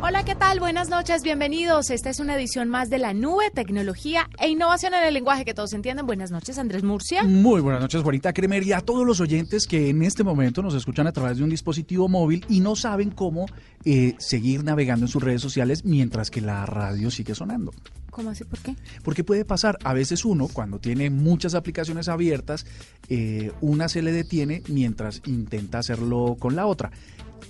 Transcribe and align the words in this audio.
Hola, 0.00 0.24
¿qué 0.24 0.36
tal? 0.36 0.60
Buenas 0.60 0.90
noches, 0.90 1.24
bienvenidos. 1.24 1.90
Esta 1.90 2.08
es 2.08 2.20
una 2.20 2.36
edición 2.36 2.68
más 2.68 2.88
de 2.88 2.98
la 2.98 3.14
nube, 3.14 3.50
tecnología 3.52 4.30
e 4.38 4.48
innovación 4.48 4.94
en 4.94 5.02
el 5.02 5.12
lenguaje 5.12 5.44
que 5.44 5.54
todos 5.54 5.72
entienden. 5.72 6.06
Buenas 6.06 6.30
noches, 6.30 6.56
Andrés 6.56 6.84
Murcia. 6.84 7.24
Muy 7.24 7.60
buenas 7.60 7.80
noches, 7.80 8.02
Juanita 8.02 8.32
Kremer, 8.32 8.62
y 8.62 8.72
a 8.72 8.80
todos 8.80 9.04
los 9.04 9.20
oyentes 9.20 9.66
que 9.66 9.90
en 9.90 10.04
este 10.04 10.22
momento 10.22 10.62
nos 10.62 10.74
escuchan 10.74 11.08
a 11.08 11.12
través 11.12 11.38
de 11.38 11.42
un 11.42 11.50
dispositivo 11.50 12.08
móvil 12.08 12.46
y 12.48 12.60
no 12.60 12.76
saben 12.76 13.10
cómo 13.10 13.46
eh, 13.84 14.14
seguir 14.18 14.62
navegando 14.62 15.06
en 15.06 15.08
sus 15.08 15.20
redes 15.20 15.42
sociales 15.42 15.84
mientras 15.84 16.30
que 16.30 16.42
la 16.42 16.64
radio 16.64 17.10
sigue 17.10 17.34
sonando. 17.34 17.72
¿Cómo 18.10 18.30
así? 18.30 18.44
¿Por 18.44 18.60
qué? 18.60 18.76
Porque 19.02 19.24
puede 19.24 19.44
pasar, 19.44 19.78
a 19.82 19.94
veces 19.94 20.24
uno, 20.24 20.46
cuando 20.46 20.78
tiene 20.78 21.10
muchas 21.10 21.54
aplicaciones 21.54 22.08
abiertas, 22.08 22.66
eh, 23.08 23.52
una 23.60 23.88
se 23.88 24.02
le 24.02 24.12
detiene 24.12 24.62
mientras 24.68 25.22
intenta 25.26 25.78
hacerlo 25.78 26.36
con 26.38 26.54
la 26.54 26.66
otra. 26.66 26.92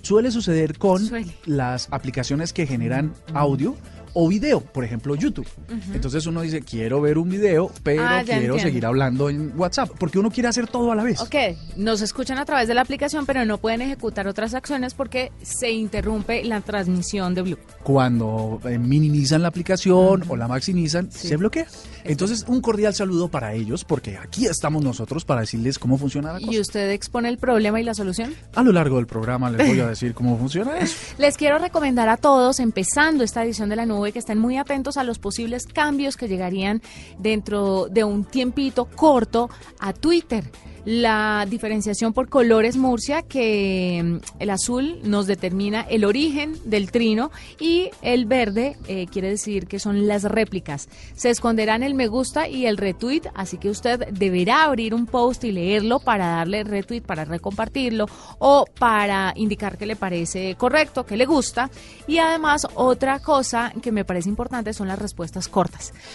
Suele 0.03 0.31
suceder 0.31 0.79
con 0.79 1.05
Suele. 1.05 1.33
las 1.47 1.89
aplicaciones 1.91 2.53
que 2.53 2.67
generan 2.67 3.13
audio 3.35 3.77
o 4.15 4.27
video, 4.27 4.61
por 4.61 4.85
ejemplo 4.85 5.15
YouTube. 5.15 5.47
Entonces 5.93 6.25
uno 6.27 6.41
dice, 6.41 6.63
quiero 6.63 7.01
ver 7.01 7.19
un 7.19 7.29
video, 7.29 7.71
pero 7.83 8.03
Ah, 8.03 8.23
quiero 8.25 8.39
entiendo. 8.41 8.59
seguir 8.59 8.87
hablando 8.87 9.29
en 9.29 9.53
WhatsApp, 9.57 9.91
porque 9.99 10.19
uno 10.19 10.31
quiere 10.31 10.49
hacer 10.49 10.67
todo 10.67 10.91
a 10.91 10.95
la 10.97 11.05
vez. 11.05 11.21
Ok, 11.21 11.35
nos 11.77 12.01
escuchan 12.01 12.39
a 12.39 12.45
través 12.47 12.67
de 12.69 12.75
la 12.75 12.81
aplicación, 12.81 13.27
pero 13.27 13.45
no 13.45 13.59
pueden 13.59 13.83
ejecutar 13.83 14.27
otras 14.27 14.55
acciones 14.55 14.95
porque 14.95 15.31
se 15.43 15.71
interrumpe 15.71 16.43
la 16.43 16.63
transmisión 16.63 17.35
de 17.35 17.43
Blue. 17.43 17.59
Cuando 17.83 18.61
eh, 18.65 18.79
minimizan 18.79 19.43
la 19.43 19.49
aplicación 19.49 20.25
o 20.29 20.37
la 20.37 20.49
maximizan, 20.49 21.13
se 21.13 21.37
bloquea. 21.37 21.67
Entonces, 22.09 22.45
un 22.49 22.63
cordial 22.63 22.95
saludo 22.95 23.29
para 23.29 23.53
ellos, 23.53 23.85
porque 23.85 24.17
aquí 24.17 24.47
estamos 24.47 24.83
nosotros 24.83 25.27
para 25.27 25.43
decirles 25.43 25.79
cómo 25.79 25.99
funciona 25.99 26.33
la 26.33 26.41
cosa. 26.41 26.53
¿Y 26.53 26.59
usted 26.59 26.91
expone 26.91 27.29
el 27.29 27.37
problema 27.37 27.81
y 27.81 27.85
la 27.85 27.93
solución? 27.93 28.35
A 28.55 28.63
lo 28.63 28.73
largo 28.73 28.97
del 28.97 29.07
programa 29.07 29.51
les 29.51 29.69
voy 29.69 29.81
a 29.81 29.87
decir 29.91 30.15
cómo 30.15 30.39
funciona 30.39 30.79
eso. 30.79 30.97
Les 31.19 31.37
quiero 31.37 31.59
recomendar 31.59 32.09
a 32.09 32.17
todos, 32.17 32.61
empezando 32.61 33.25
esta 33.25 33.45
edición 33.45 33.69
de 33.69 33.77
la 33.77 33.85
nube, 33.85 34.13
que 34.13 34.19
estén 34.19 34.39
muy 34.39 34.57
atentos 34.57 34.97
a 34.97 35.05
los 35.05 35.19
posibles 35.19 35.67
cambios 35.67 36.17
que 36.17 36.29
llegarían 36.29 36.81
dentro 37.19 37.89
de 37.91 38.05
un 38.05 38.25
tiempito 38.25 38.87
corto 38.87 39.51
a 39.79 39.93
Twitter. 39.93 40.51
La 40.91 41.45
diferenciación 41.47 42.15
por 42.15 42.31
colores 42.31 42.79
Murcia, 42.79 43.21
que 43.21 44.01
mm, 44.03 44.17
el 44.39 44.49
azul 44.49 45.01
nos 45.03 45.27
determina 45.27 45.83
el 45.83 46.03
origen 46.03 46.57
del 46.65 46.91
trino 46.91 47.31
y 47.61 47.91
el 48.01 48.25
verde 48.25 48.79
eh, 48.87 49.07
quiere 49.13 49.29
decir 49.29 49.67
que 49.67 49.81
son 49.81 50.07
las 50.09 50.23
réplicas. 50.23 50.89
Se 51.15 51.29
esconderán 51.29 51.83
el 51.83 51.93
me 51.93 52.07
gusta 52.07 52.49
y 52.49 52.65
el 52.65 52.79
retweet, 52.79 53.25
así 53.35 53.59
que 53.59 53.69
usted 53.69 54.09
deberá 54.13 54.65
abrir 54.65 54.95
un 54.95 55.05
post 55.05 55.45
y 55.45 55.53
leerlo 55.53 56.01
para 56.01 56.29
darle 56.29 56.65
retweet, 56.65 57.03
para 57.03 57.27
recompartirlo 57.27 58.07
o 58.39 58.65
para 58.79 59.35
indicar 59.37 59.77
que 59.77 59.85
le 59.85 59.95
parece 59.95 60.55
correcto, 60.55 61.05
que 61.05 61.19
le 61.19 61.27
gusta. 61.27 61.71
Y 62.07 62.17
además 62.17 62.67
otra 62.77 63.21
cosa 63.21 63.75
que 63.83 63.93
me 63.93 64.07
parece 64.07 64.31
importante 64.31 64.73
son 64.73 64.89
las 64.89 64.99
respuestas 64.99 65.49
cortas. 65.49 65.68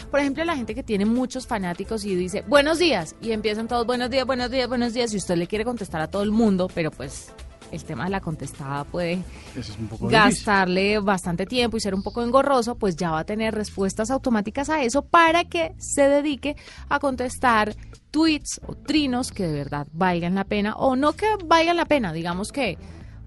Por 0.09 0.19
ejemplo, 0.19 0.43
la 0.43 0.55
gente 0.55 0.75
que 0.75 0.83
tiene 0.83 1.05
muchos 1.05 1.47
fanáticos 1.47 2.05
y 2.05 2.15
dice 2.15 2.43
buenos 2.47 2.79
días 2.79 3.15
y 3.21 3.31
empiezan 3.31 3.67
todos 3.67 3.85
buenos 3.85 4.09
días, 4.09 4.25
buenos 4.25 4.51
días, 4.51 4.67
buenos 4.67 4.93
días 4.93 5.13
y 5.13 5.17
usted 5.17 5.35
le 5.35 5.47
quiere 5.47 5.65
contestar 5.65 6.01
a 6.01 6.07
todo 6.07 6.23
el 6.23 6.31
mundo, 6.31 6.69
pero 6.73 6.91
pues 6.91 7.31
el 7.71 7.83
tema 7.83 8.03
de 8.05 8.11
la 8.11 8.21
contestada 8.21 8.83
puede 8.83 9.19
es 9.55 9.77
difícil. 9.77 10.09
gastarle 10.09 10.99
bastante 10.99 11.45
tiempo 11.45 11.75
y 11.75 11.79
ser 11.79 11.95
un 11.95 12.03
poco 12.03 12.21
engorroso, 12.21 12.75
pues 12.75 12.95
ya 12.95 13.11
va 13.11 13.19
a 13.19 13.23
tener 13.23 13.55
respuestas 13.55 14.11
automáticas 14.11 14.69
a 14.69 14.83
eso 14.83 15.03
para 15.03 15.45
que 15.45 15.73
se 15.79 16.07
dedique 16.07 16.55
a 16.89 16.99
contestar 16.99 17.75
tweets 18.11 18.61
o 18.67 18.75
trinos 18.75 19.31
que 19.31 19.47
de 19.47 19.53
verdad 19.53 19.87
valgan 19.91 20.35
la 20.35 20.43
pena 20.43 20.75
o 20.75 20.95
no 20.95 21.13
que 21.13 21.25
valgan 21.45 21.77
la 21.77 21.85
pena, 21.85 22.13
digamos 22.13 22.51
que 22.51 22.77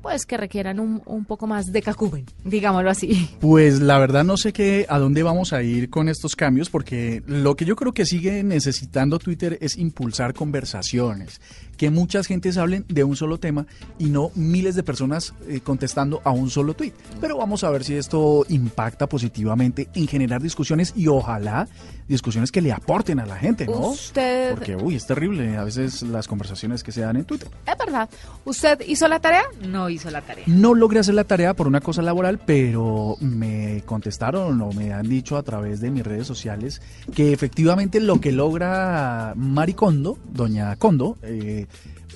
pues 0.03 0.27
que 0.27 0.37
requieran 0.37 0.81
un, 0.81 1.03
un 1.07 1.25
poco 1.25 1.47
más 1.47 1.73
de 1.73 1.83
cacuben, 1.83 2.27
digámoslo 2.45 2.91
así. 2.91 3.31
Pues 3.41 3.81
la 3.81 3.99
verdad 3.99 4.25
no 4.25 4.37
sé 4.37 4.53
qué, 4.53 4.87
a 4.89 4.99
dónde 4.99 5.23
vamos 5.23 5.53
a 5.53 5.63
ir 5.63 5.91
con 5.91 6.09
estos 6.09 6.37
cambios, 6.37 6.71
porque 6.71 7.23
lo 7.27 7.57
que 7.57 7.65
yo 7.65 7.77
creo 7.77 7.93
que 7.93 8.07
sigue 8.07 8.43
necesitando 8.43 9.19
Twitter 9.19 9.59
es 9.61 9.77
impulsar 9.77 10.35
conversaciones, 10.35 11.41
que 11.77 11.91
muchas 11.91 12.27
gentes 12.27 12.57
hablen 12.57 12.85
de 12.89 13.05
un 13.05 13.17
solo 13.17 13.39
tema 13.39 13.67
y 13.99 14.07
no 14.07 14.31
miles 14.35 14.75
de 14.75 14.83
personas 14.83 15.35
eh, 15.49 15.61
contestando 15.61 16.21
a 16.25 16.31
un 16.31 16.51
solo 16.51 16.75
tweet. 16.75 16.93
Pero 17.21 17.37
vamos 17.37 17.65
a 17.65 17.71
ver 17.71 17.85
si 17.85 17.95
esto 17.95 18.45
impacta 18.49 19.09
positivamente 19.09 19.89
en 19.95 20.07
generar 20.07 20.43
discusiones 20.43 20.93
y 20.97 21.09
ojalá 21.09 21.69
discusiones 22.09 22.53
que 22.53 22.61
le 22.61 22.73
aporten 22.73 23.19
a 23.19 23.27
la 23.27 23.37
gente, 23.37 23.67
¿no? 23.67 23.91
Usted, 23.91 24.55
Porque, 24.55 24.77
uy, 24.77 24.95
es 24.95 25.07
terrible 25.07 25.57
a 25.57 25.65
veces 25.65 26.03
las 26.03 26.29
conversaciones 26.29 26.85
que 26.85 26.93
se 26.93 27.01
dan 27.01 27.17
en 27.17 27.25
Twitter. 27.25 27.49
es 27.67 27.79
verdad, 27.79 28.09
¿usted 28.45 28.81
hizo 28.87 29.09
la 29.09 29.19
tarea? 29.19 29.43
No 29.67 29.91
hizo 29.91 30.11
la 30.11 30.23
tarea. 30.23 30.45
No 30.47 30.75
logré 30.75 31.01
hacer 31.01 31.15
la 31.15 31.25
tarea 31.25 31.55
por 31.55 31.67
una 31.67 31.81
cosa 31.81 32.03
laboral, 32.03 32.39
pero 32.39 33.17
me 33.21 33.83
contestaron 33.87 34.61
o 34.63 34.73
me 34.73 34.93
han 34.93 35.09
dicho 35.09 35.37
a 35.37 35.43
través 35.43 35.81
de 35.81 35.91
mis 35.91 36.05
redes 36.05 36.27
sociales 36.27 36.81
que 37.15 37.33
efectivamente 37.33 37.99
lo 38.01 38.21
que 38.21 38.31
logra 38.33 39.33
Mari 39.37 39.75
Kondo, 39.75 40.19
doña 40.33 40.77
Kondo, 40.77 41.19
eh, 41.23 41.66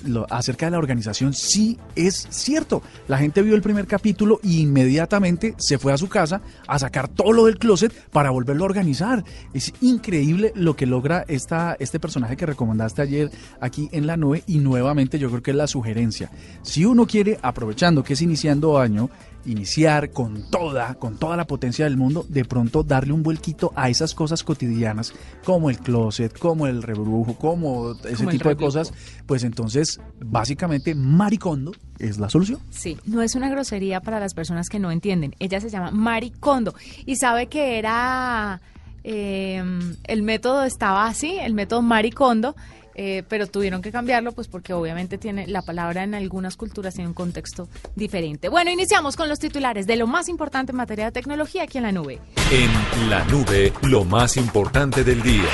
lo- 0.05 0.25
acerca 0.31 0.65
de 0.65 0.71
la 0.71 0.77
organización 0.79 1.33
sí 1.33 1.77
es 1.95 2.27
cierto. 2.31 2.81
La 3.07 3.17
gente 3.19 3.41
vio 3.43 3.53
el 3.55 3.61
primer 3.61 3.85
capítulo 3.85 4.39
e 4.43 4.53
inmediatamente 4.61 5.53
se 5.57 5.77
fue 5.77 5.93
a 5.93 5.97
su 5.97 6.09
casa 6.09 6.41
a 6.67 6.79
sacar 6.79 7.07
todo 7.07 7.31
lo 7.33 7.45
del 7.45 7.59
closet 7.59 7.93
para 8.11 8.31
volverlo 8.31 8.63
a 8.63 8.65
organizar. 8.65 9.23
Es 9.53 9.71
increíble 9.81 10.53
lo 10.55 10.75
que 10.75 10.85
logra 10.87 11.23
esta, 11.27 11.75
este 11.79 11.99
personaje 11.99 12.35
que 12.35 12.45
recomendaste 12.47 13.01
ayer 13.03 13.29
aquí 13.59 13.89
en 13.91 14.07
la 14.07 14.17
nube 14.17 14.43
y 14.47 14.57
nuevamente 14.57 15.19
yo 15.19 15.29
creo 15.29 15.43
que 15.43 15.51
es 15.51 15.57
la 15.57 15.67
sugerencia. 15.67 16.31
Si 16.63 16.83
uno 16.85 17.05
quiere, 17.05 17.37
aprovechando 17.41 18.03
que 18.03 18.13
es 18.13 18.21
iniciando 18.21 18.79
año, 18.79 19.09
iniciar 19.45 20.11
con 20.11 20.49
toda, 20.49 20.95
con 20.95 21.17
toda 21.17 21.37
la 21.37 21.45
potencia 21.45 21.85
del 21.85 21.97
mundo, 21.97 22.25
de 22.29 22.45
pronto 22.45 22.83
darle 22.83 23.13
un 23.13 23.23
vuelquito 23.23 23.71
a 23.75 23.89
esas 23.89 24.13
cosas 24.13 24.43
cotidianas 24.43 25.13
como 25.43 25.69
el 25.69 25.79
closet, 25.79 26.37
como 26.37 26.67
el 26.67 26.83
rebrujo, 26.83 27.35
como 27.35 27.93
ese 28.03 28.17
Como 28.17 28.29
tipo 28.31 28.49
de 28.49 28.55
cosas, 28.55 28.93
pues 29.25 29.43
entonces 29.43 29.99
básicamente 30.19 30.95
Maricondo 30.95 31.71
es 31.99 32.17
la 32.19 32.29
solución. 32.29 32.59
Sí, 32.69 32.97
no 33.05 33.21
es 33.21 33.35
una 33.35 33.49
grosería 33.49 34.01
para 34.01 34.19
las 34.19 34.33
personas 34.33 34.69
que 34.69 34.79
no 34.79 34.91
entienden. 34.91 35.35
Ella 35.39 35.59
se 35.59 35.69
llama 35.69 35.91
Maricondo 35.91 36.73
y 37.05 37.15
sabe 37.15 37.47
que 37.47 37.77
era 37.77 38.61
eh, 39.03 39.63
el 40.03 40.23
método 40.23 40.63
estaba 40.63 41.07
así, 41.07 41.37
el 41.39 41.53
método 41.53 41.81
Maricondo, 41.81 42.55
eh, 42.95 43.23
pero 43.27 43.47
tuvieron 43.47 43.81
que 43.81 43.91
cambiarlo, 43.91 44.31
pues 44.31 44.47
porque 44.47 44.73
obviamente 44.73 45.17
tiene 45.17 45.47
la 45.47 45.61
palabra 45.61 46.03
en 46.03 46.13
algunas 46.13 46.57
culturas 46.57 46.93
tiene 46.93 47.07
un 47.07 47.13
contexto 47.13 47.67
diferente. 47.95 48.49
Bueno, 48.49 48.71
iniciamos 48.71 49.15
con 49.15 49.29
los 49.29 49.39
titulares 49.39 49.87
de 49.87 49.95
lo 49.95 50.07
más 50.07 50.29
importante 50.29 50.71
en 50.71 50.77
materia 50.77 51.05
de 51.05 51.11
tecnología 51.11 51.63
aquí 51.63 51.77
en 51.77 51.83
la 51.83 51.91
nube. 51.91 52.19
En 52.51 53.09
la 53.09 53.23
nube, 53.25 53.73
lo 53.83 54.03
más 54.03 54.37
importante 54.37 55.03
del 55.03 55.21
día. 55.21 55.49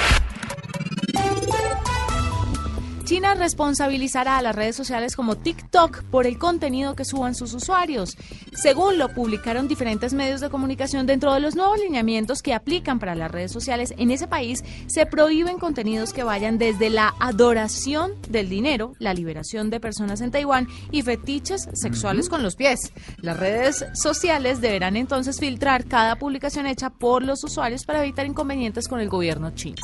China 3.08 3.36
responsabilizará 3.36 4.38
a 4.38 4.42
las 4.42 4.54
redes 4.54 4.76
sociales 4.76 5.16
como 5.16 5.38
TikTok 5.38 6.04
por 6.12 6.28
el 6.28 6.38
contenido 6.38 6.94
que 6.94 7.06
suban 7.06 7.36
sus 7.36 7.54
usuarios. 7.54 8.18
Según 8.52 8.98
lo 8.98 9.08
publicaron 9.08 9.70
diferentes 9.70 10.14
medios 10.14 10.42
de 10.42 10.50
comunicación 10.50 11.06
dentro 11.06 11.34
de 11.34 11.40
los 11.40 11.56
nuevos 11.56 11.80
lineamientos 11.80 12.42
que 12.42 12.54
aplican 12.54 13.00
para 13.00 13.16
las 13.16 13.32
redes 13.32 13.54
sociales 13.54 13.94
en 13.98 14.12
ese 14.12 14.28
país, 14.28 14.62
se 14.88 15.06
prohíben 15.06 15.58
contenidos 15.58 16.12
que 16.12 16.24
vayan 16.24 16.58
desde 16.58 16.90
la 16.90 17.14
adoración 17.22 18.12
del 18.28 18.50
dinero, 18.50 18.92
la 19.00 19.14
liberación 19.14 19.70
de 19.70 19.80
personas 19.80 20.20
en 20.20 20.32
Taiwán 20.32 20.68
y 20.92 21.02
fetiches 21.02 21.70
sexuales 21.76 22.28
con 22.28 22.44
los 22.44 22.58
pies. 22.58 22.92
Las 23.22 23.40
redes 23.40 23.86
sociales 23.94 24.60
deberán 24.60 24.98
entonces 24.98 25.40
filtrar 25.40 25.86
cada 25.86 26.18
publicación 26.18 26.68
hecha 26.68 26.90
por 26.90 27.24
los 27.24 27.42
usuarios 27.46 27.86
para 27.86 28.04
evitar 28.04 28.26
inconvenientes 28.26 28.90
con 28.90 29.00
el 29.00 29.08
gobierno 29.08 29.52
chino. 29.52 29.78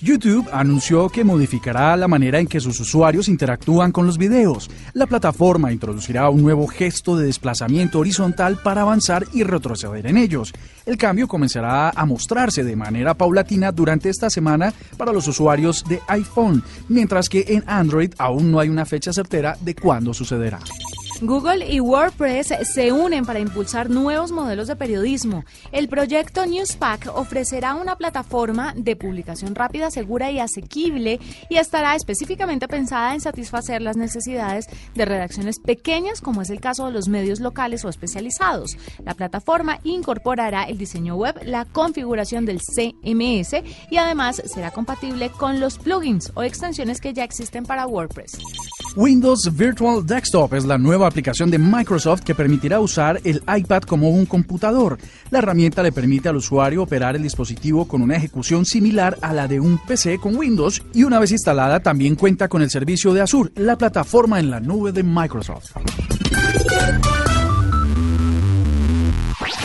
YouTube 0.00 0.48
anunció 0.52 1.08
que 1.08 1.24
modificará 1.24 1.96
la 1.96 2.08
manera 2.08 2.38
en 2.38 2.46
que 2.46 2.60
sus 2.60 2.78
usuarios 2.80 3.28
interactúan 3.28 3.92
con 3.92 4.06
los 4.06 4.18
videos. 4.18 4.70
La 4.92 5.06
plataforma 5.06 5.72
introducirá 5.72 6.28
un 6.28 6.42
nuevo 6.42 6.66
gesto 6.66 7.16
de 7.16 7.26
desplazamiento 7.26 7.98
horizontal 7.98 8.58
para 8.62 8.82
avanzar 8.82 9.24
y 9.32 9.42
retroceder 9.42 10.06
en 10.06 10.16
ellos. 10.16 10.52
El 10.84 10.98
cambio 10.98 11.28
comenzará 11.28 11.90
a 11.90 12.06
mostrarse 12.06 12.64
de 12.64 12.76
manera 12.76 13.14
paulatina 13.14 13.72
durante 13.72 14.08
esta 14.08 14.30
semana 14.30 14.72
para 14.96 15.12
los 15.12 15.26
usuarios 15.28 15.84
de 15.88 16.00
iPhone, 16.08 16.62
mientras 16.88 17.28
que 17.28 17.44
en 17.48 17.64
Android 17.66 18.12
aún 18.18 18.50
no 18.50 18.60
hay 18.60 18.68
una 18.68 18.84
fecha 18.84 19.12
certera 19.12 19.56
de 19.60 19.74
cuándo 19.74 20.12
sucederá. 20.12 20.60
Google 21.22 21.66
y 21.72 21.80
WordPress 21.80 22.52
se 22.74 22.92
unen 22.92 23.24
para 23.24 23.40
impulsar 23.40 23.88
nuevos 23.88 24.32
modelos 24.32 24.68
de 24.68 24.76
periodismo. 24.76 25.44
El 25.72 25.88
proyecto 25.88 26.44
Newspack 26.44 27.10
ofrecerá 27.14 27.74
una 27.74 27.96
plataforma 27.96 28.74
de 28.76 28.96
publicación 28.96 29.54
rápida, 29.54 29.90
segura 29.90 30.30
y 30.30 30.40
asequible 30.40 31.18
y 31.48 31.56
estará 31.56 31.94
específicamente 31.94 32.68
pensada 32.68 33.14
en 33.14 33.20
satisfacer 33.20 33.82
las 33.82 33.96
necesidades 33.96 34.66
de 34.94 35.04
redacciones 35.04 35.58
pequeñas, 35.58 36.20
como 36.20 36.42
es 36.42 36.50
el 36.50 36.60
caso 36.60 36.86
de 36.86 36.92
los 36.92 37.08
medios 37.08 37.40
locales 37.40 37.84
o 37.84 37.88
especializados. 37.88 38.76
La 39.04 39.14
plataforma 39.14 39.80
incorporará 39.84 40.64
el 40.64 40.78
diseño 40.78 41.16
web, 41.16 41.40
la 41.44 41.64
configuración 41.64 42.44
del 42.44 42.60
CMS 42.60 43.62
y 43.90 43.96
además 43.96 44.42
será 44.44 44.70
compatible 44.70 45.30
con 45.30 45.60
los 45.60 45.78
plugins 45.78 46.32
o 46.34 46.42
extensiones 46.42 47.00
que 47.00 47.14
ya 47.14 47.24
existen 47.24 47.64
para 47.64 47.86
WordPress. 47.86 48.38
Windows 48.96 49.54
Virtual 49.54 50.06
Desktop 50.06 50.54
es 50.54 50.64
la 50.64 50.78
nueva 50.78 51.05
aplicación 51.08 51.50
de 51.50 51.58
Microsoft 51.58 52.22
que 52.22 52.34
permitirá 52.34 52.80
usar 52.80 53.20
el 53.24 53.42
iPad 53.46 53.82
como 53.82 54.10
un 54.10 54.26
computador. 54.26 54.98
La 55.30 55.38
herramienta 55.38 55.82
le 55.82 55.92
permite 55.92 56.28
al 56.28 56.36
usuario 56.36 56.82
operar 56.82 57.16
el 57.16 57.22
dispositivo 57.22 57.86
con 57.86 58.02
una 58.02 58.16
ejecución 58.16 58.64
similar 58.64 59.16
a 59.22 59.32
la 59.32 59.48
de 59.48 59.60
un 59.60 59.78
PC 59.78 60.18
con 60.18 60.36
Windows 60.36 60.82
y 60.94 61.04
una 61.04 61.18
vez 61.18 61.32
instalada 61.32 61.80
también 61.80 62.14
cuenta 62.14 62.48
con 62.48 62.62
el 62.62 62.70
servicio 62.70 63.12
de 63.12 63.22
Azure, 63.22 63.50
la 63.56 63.76
plataforma 63.76 64.40
en 64.40 64.50
la 64.50 64.60
nube 64.60 64.92
de 64.92 65.02
Microsoft. 65.02 65.72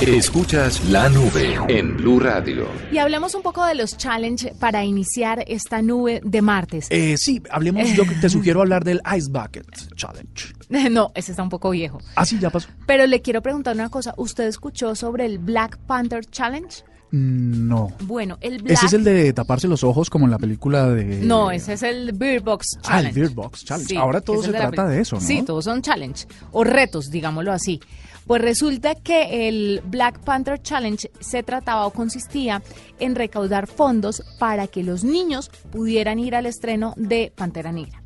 Escuchas 0.02 0.84
la 0.90 1.10
nube 1.10 1.60
en 1.68 1.96
Blue 1.96 2.20
Radio. 2.20 2.66
Y 2.92 2.98
hablemos 2.98 3.36
un 3.36 3.44
poco 3.44 3.64
de 3.66 3.76
los 3.76 3.98
challenge 3.98 4.52
para 4.60 4.84
iniciar 4.84 5.44
esta 5.48 5.84
nube 5.84 6.22
de 6.24 6.42
martes. 6.42 6.88
Eh, 6.90 7.18
sí, 7.18 7.42
hablemos, 7.52 7.88
yo 7.94 8.04
te 8.20 8.30
sugiero 8.32 8.62
hablar 8.62 8.84
del 8.84 9.00
Ice 9.16 9.30
Bucket 9.30 9.68
Challenge. 9.96 10.54
No, 10.90 11.12
ese 11.16 11.32
está 11.34 11.44
un 11.44 11.50
poco 11.50 11.70
viejo. 11.72 12.00
Ah, 12.16 12.26
sí, 12.26 12.40
ya 12.40 12.50
pasó. 12.50 12.70
Pero 12.88 13.06
le 13.06 13.22
quiero 13.22 13.42
preguntar 13.42 13.76
una 13.76 13.90
cosa. 13.90 14.14
¿Usted 14.18 14.46
escuchó 14.48 14.96
sobre 14.96 15.26
el 15.26 15.38
Black 15.38 15.78
Panther 15.86 16.26
Challenge? 16.26 16.84
No. 17.12 17.92
Bueno, 18.04 18.38
el 18.40 18.60
Black... 18.64 18.78
Ese 18.78 18.86
es 18.86 18.94
el 18.94 19.04
de 19.04 19.34
taparse 19.34 19.68
los 19.68 19.84
ojos 19.84 20.10
como 20.10 20.26
en 20.26 20.32
la 20.32 20.40
película 20.40 20.88
de... 20.90 21.04
No, 21.26 21.52
ese 21.52 21.74
es 21.74 21.84
el 21.84 22.14
Beer 22.14 22.40
Box 22.42 22.78
Ah, 22.78 22.82
Challenge. 22.84 23.10
el 23.10 23.16
Beer 23.26 23.36
Box 23.36 23.66
Challenge. 23.66 23.90
Sí, 23.90 23.98
Ahora 23.98 24.22
todo 24.22 24.42
se 24.42 24.52
de 24.54 24.58
trata 24.60 24.88
de 24.88 25.02
eso, 25.02 25.18
¿no? 25.18 25.22
Sí, 25.22 25.42
todos 25.46 25.66
son 25.66 25.82
challenge 25.82 26.26
o 26.54 26.64
retos, 26.64 27.12
digámoslo 27.12 27.52
así. 27.52 27.82
Pues 28.28 28.42
resulta 28.42 28.96
que 28.96 29.48
el 29.50 29.82
Black 29.86 30.20
Panther 30.20 30.62
Challenge 30.62 31.12
se 31.20 31.44
trataba 31.44 31.86
o 31.86 31.92
consistía 31.92 32.62
en 33.00 33.16
recaudar 33.16 33.68
fondos 33.68 34.24
para 34.40 34.68
que 34.68 34.84
los 34.84 35.04
niños 35.04 35.50
pudieran 35.72 36.20
ir 36.20 36.36
al 36.36 36.46
estreno 36.46 36.94
de 36.98 37.32
Pantera 37.36 37.72
Negra. 37.72 38.02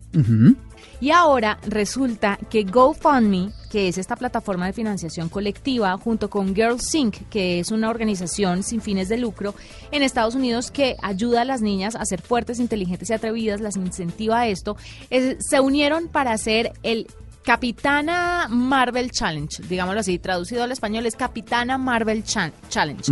Y 1.02 1.12
ahora 1.12 1.60
resulta 1.68 2.40
que 2.50 2.64
GoFundMe, 2.64 3.52
que 3.70 3.90
es 3.90 3.98
esta 3.98 4.16
plataforma 4.16 4.66
de 4.66 4.72
financiación 4.72 5.28
colectiva, 5.28 5.98
junto 5.98 6.30
con 6.30 6.56
Girls 6.56 6.96
Inc., 6.96 7.18
que 7.30 7.60
es 7.60 7.70
una 7.72 7.90
organización 7.90 8.64
sin 8.64 8.80
fines 8.80 9.10
de 9.10 9.18
lucro 9.18 9.56
en 9.92 10.04
Estados 10.04 10.34
Unidos 10.36 10.72
que 10.72 10.96
ayuda 11.02 11.42
a 11.42 11.46
las 11.46 11.62
niñas 11.62 11.98
a 11.98 12.06
ser 12.06 12.22
fuertes, 12.22 12.60
inteligentes 12.62 13.10
y 13.10 13.14
atrevidas, 13.14 13.60
las 13.60 13.76
incentiva 13.76 14.40
a 14.40 14.48
esto, 14.48 14.78
es- 15.10 15.36
se 15.50 15.60
unieron 15.60 16.08
para 16.08 16.32
hacer 16.32 16.72
el 16.84 17.08
Capitana 17.46 18.48
Marvel 18.50 19.12
Challenge, 19.12 19.64
digámoslo 19.70 20.00
así, 20.02 20.20
traducido 20.20 20.64
al 20.64 20.72
español 20.72 21.06
es 21.06 21.16
Capitana 21.16 21.78
Marvel 21.78 22.24
Chan- 22.24 22.52
Challenge. 22.70 23.12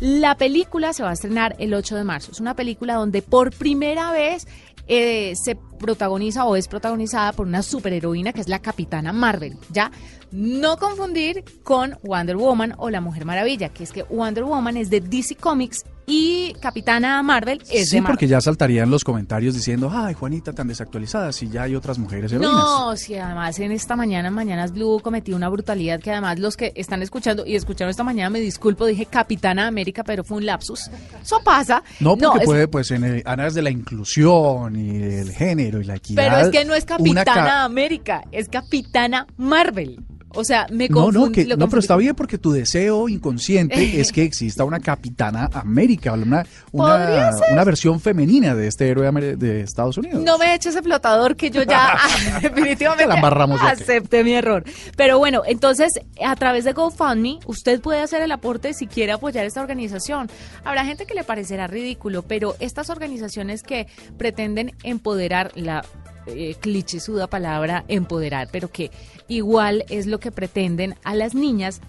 La 0.00 0.34
película 0.36 0.92
se 0.92 1.02
va 1.02 1.10
a 1.10 1.12
estrenar 1.12 1.54
el 1.58 1.74
8 1.74 1.94
de 1.96 2.04
marzo. 2.04 2.32
Es 2.32 2.40
una 2.40 2.54
película 2.54 2.94
donde 2.94 3.20
por 3.22 3.50
primera 3.54 4.12
vez 4.12 4.46
eh, 4.88 5.34
se 5.36 5.56
protagoniza 5.78 6.46
o 6.46 6.56
es 6.56 6.68
protagonizada 6.68 7.32
por 7.32 7.46
una 7.46 7.62
superheroína 7.62 8.32
que 8.32 8.40
es 8.40 8.48
la 8.48 8.60
Capitana 8.60 9.12
Marvel, 9.12 9.56
¿ya? 9.70 9.90
No 10.32 10.76
confundir 10.78 11.44
con 11.62 11.96
Wonder 12.02 12.36
Woman 12.36 12.74
o 12.78 12.88
la 12.90 13.00
Mujer 13.00 13.24
Maravilla, 13.24 13.68
que 13.68 13.84
es 13.84 13.92
que 13.92 14.02
Wonder 14.04 14.44
Woman 14.44 14.76
es 14.78 14.88
de 14.90 15.00
DC 15.00 15.36
Comics 15.36 15.84
y 16.10 16.52
Capitana 16.60 17.22
Marvel 17.22 17.62
es 17.70 17.88
Sí, 17.88 17.96
de 17.96 18.02
Marvel. 18.02 18.14
porque 18.14 18.26
ya 18.28 18.40
saltarían 18.40 18.90
los 18.90 19.04
comentarios 19.04 19.54
diciendo, 19.54 19.90
ay, 19.94 20.14
Juanita, 20.14 20.52
tan 20.52 20.66
desactualizada, 20.68 21.32
si 21.32 21.48
ya 21.48 21.62
hay 21.62 21.74
otras 21.76 21.98
mujeres 21.98 22.32
heroínas. 22.32 22.52
No, 22.54 22.96
si 22.96 23.14
además 23.16 23.58
en 23.60 23.72
esta 23.72 23.96
mañana, 23.96 24.30
Mañanas 24.30 24.72
Blue, 24.72 25.00
cometí 25.02 25.32
una 25.32 25.48
brutalidad 25.48 26.00
que 26.00 26.10
además 26.10 26.38
los 26.38 26.56
que 26.56 26.72
están 26.74 27.02
escuchando 27.02 27.46
y 27.46 27.54
escucharon 27.56 27.90
esta 27.90 28.04
mañana, 28.04 28.30
me 28.30 28.40
disculpo, 28.40 28.86
dije 28.86 29.06
Capitana 29.06 29.66
América, 29.66 30.02
pero 30.04 30.24
fue 30.24 30.38
un 30.38 30.46
lapsus. 30.46 30.90
Eso 31.22 31.40
pasa. 31.44 31.82
No, 32.00 32.16
porque 32.16 32.44
puede, 32.44 32.68
pues, 32.68 32.90
en 32.90 33.04
el- 33.04 33.22
áreas 33.24 33.54
de 33.54 33.62
la 33.62 33.70
inclusión 33.70 34.74
y 34.76 34.98
del 34.98 35.30
género 35.32 35.80
y 35.80 35.84
la 35.84 35.96
equidad. 35.96 36.22
Pero 36.22 36.38
es 36.38 36.48
que 36.50 36.64
no 36.64 36.74
es 36.74 36.84
Capitana 36.84 37.24
ca- 37.24 37.64
América, 37.64 38.22
es 38.32 38.48
Capitana 38.48 39.26
Marvel. 39.36 40.00
O 40.34 40.44
sea, 40.44 40.66
me 40.70 40.88
No, 40.88 41.02
confundí. 41.04 41.18
no, 41.18 41.32
que, 41.32 41.44
lo 41.44 41.56
no, 41.56 41.68
pero 41.68 41.80
está 41.80 41.96
bien 41.96 42.14
porque 42.14 42.38
tu 42.38 42.52
deseo 42.52 43.08
inconsciente 43.08 43.70
es 44.00 44.12
que 44.12 44.22
exista 44.22 44.64
una 44.64 44.80
Capitana 44.80 45.48
América, 45.52 46.12
una, 46.12 46.46
una, 46.72 47.30
una 47.52 47.64
versión 47.64 48.00
femenina 48.00 48.54
de 48.54 48.66
este 48.68 48.88
héroe 48.88 49.10
de 49.36 49.60
Estados 49.62 49.98
Unidos. 49.98 50.22
No 50.22 50.38
me 50.38 50.54
eches 50.54 50.74
ese 50.74 50.82
flotador 50.82 51.36
que 51.36 51.50
yo 51.50 51.62
ya 51.64 51.96
definitivamente 52.42 53.04
Te 53.04 53.08
la 53.08 53.16
embarramos 53.16 53.60
que. 53.60 53.66
acepté 53.66 54.22
mi 54.24 54.32
error. 54.34 54.64
Pero 54.96 55.18
bueno, 55.18 55.42
entonces 55.46 55.92
a 56.24 56.36
través 56.36 56.64
de 56.64 56.72
GoFundMe 56.72 57.40
usted 57.46 57.80
puede 57.80 58.00
hacer 58.00 58.22
el 58.22 58.30
aporte 58.32 58.72
si 58.72 58.86
quiere 58.86 59.12
apoyar 59.12 59.44
esta 59.44 59.60
organización. 59.60 60.30
Habrá 60.64 60.84
gente 60.84 61.06
que 61.06 61.14
le 61.14 61.24
parecerá 61.24 61.66
ridículo, 61.66 62.22
pero 62.22 62.54
estas 62.60 62.90
organizaciones 62.90 63.62
que 63.62 63.88
pretenden 64.16 64.74
empoderar 64.84 65.50
la 65.56 65.84
eh, 66.26 66.54
clichésuda 66.60 67.26
palabra 67.26 67.84
empoderar, 67.88 68.48
pero 68.50 68.68
que 68.68 68.90
igual 69.28 69.84
es 69.88 70.06
lo 70.06 70.20
que 70.20 70.30
pretenden 70.30 70.94
a 71.04 71.14
las 71.14 71.34
niñas 71.34 71.80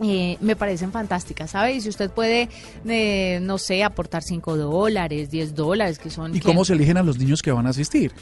eh, 0.00 0.36
me 0.40 0.54
parecen 0.54 0.92
fantásticas, 0.92 1.50
¿sabe? 1.50 1.72
Y 1.74 1.80
si 1.80 1.88
usted 1.88 2.08
puede, 2.10 2.48
eh, 2.86 3.40
no 3.42 3.58
sé, 3.58 3.82
aportar 3.82 4.22
5 4.22 4.56
dólares, 4.56 5.28
10 5.30 5.56
dólares, 5.56 5.98
que 5.98 6.08
son... 6.08 6.36
¿Y 6.36 6.40
cómo 6.40 6.64
se 6.64 6.74
eligen 6.74 6.98
a 6.98 7.02
los 7.02 7.18
niños 7.18 7.42
que 7.42 7.50
van 7.50 7.66
a 7.66 7.70
asistir? 7.70 8.12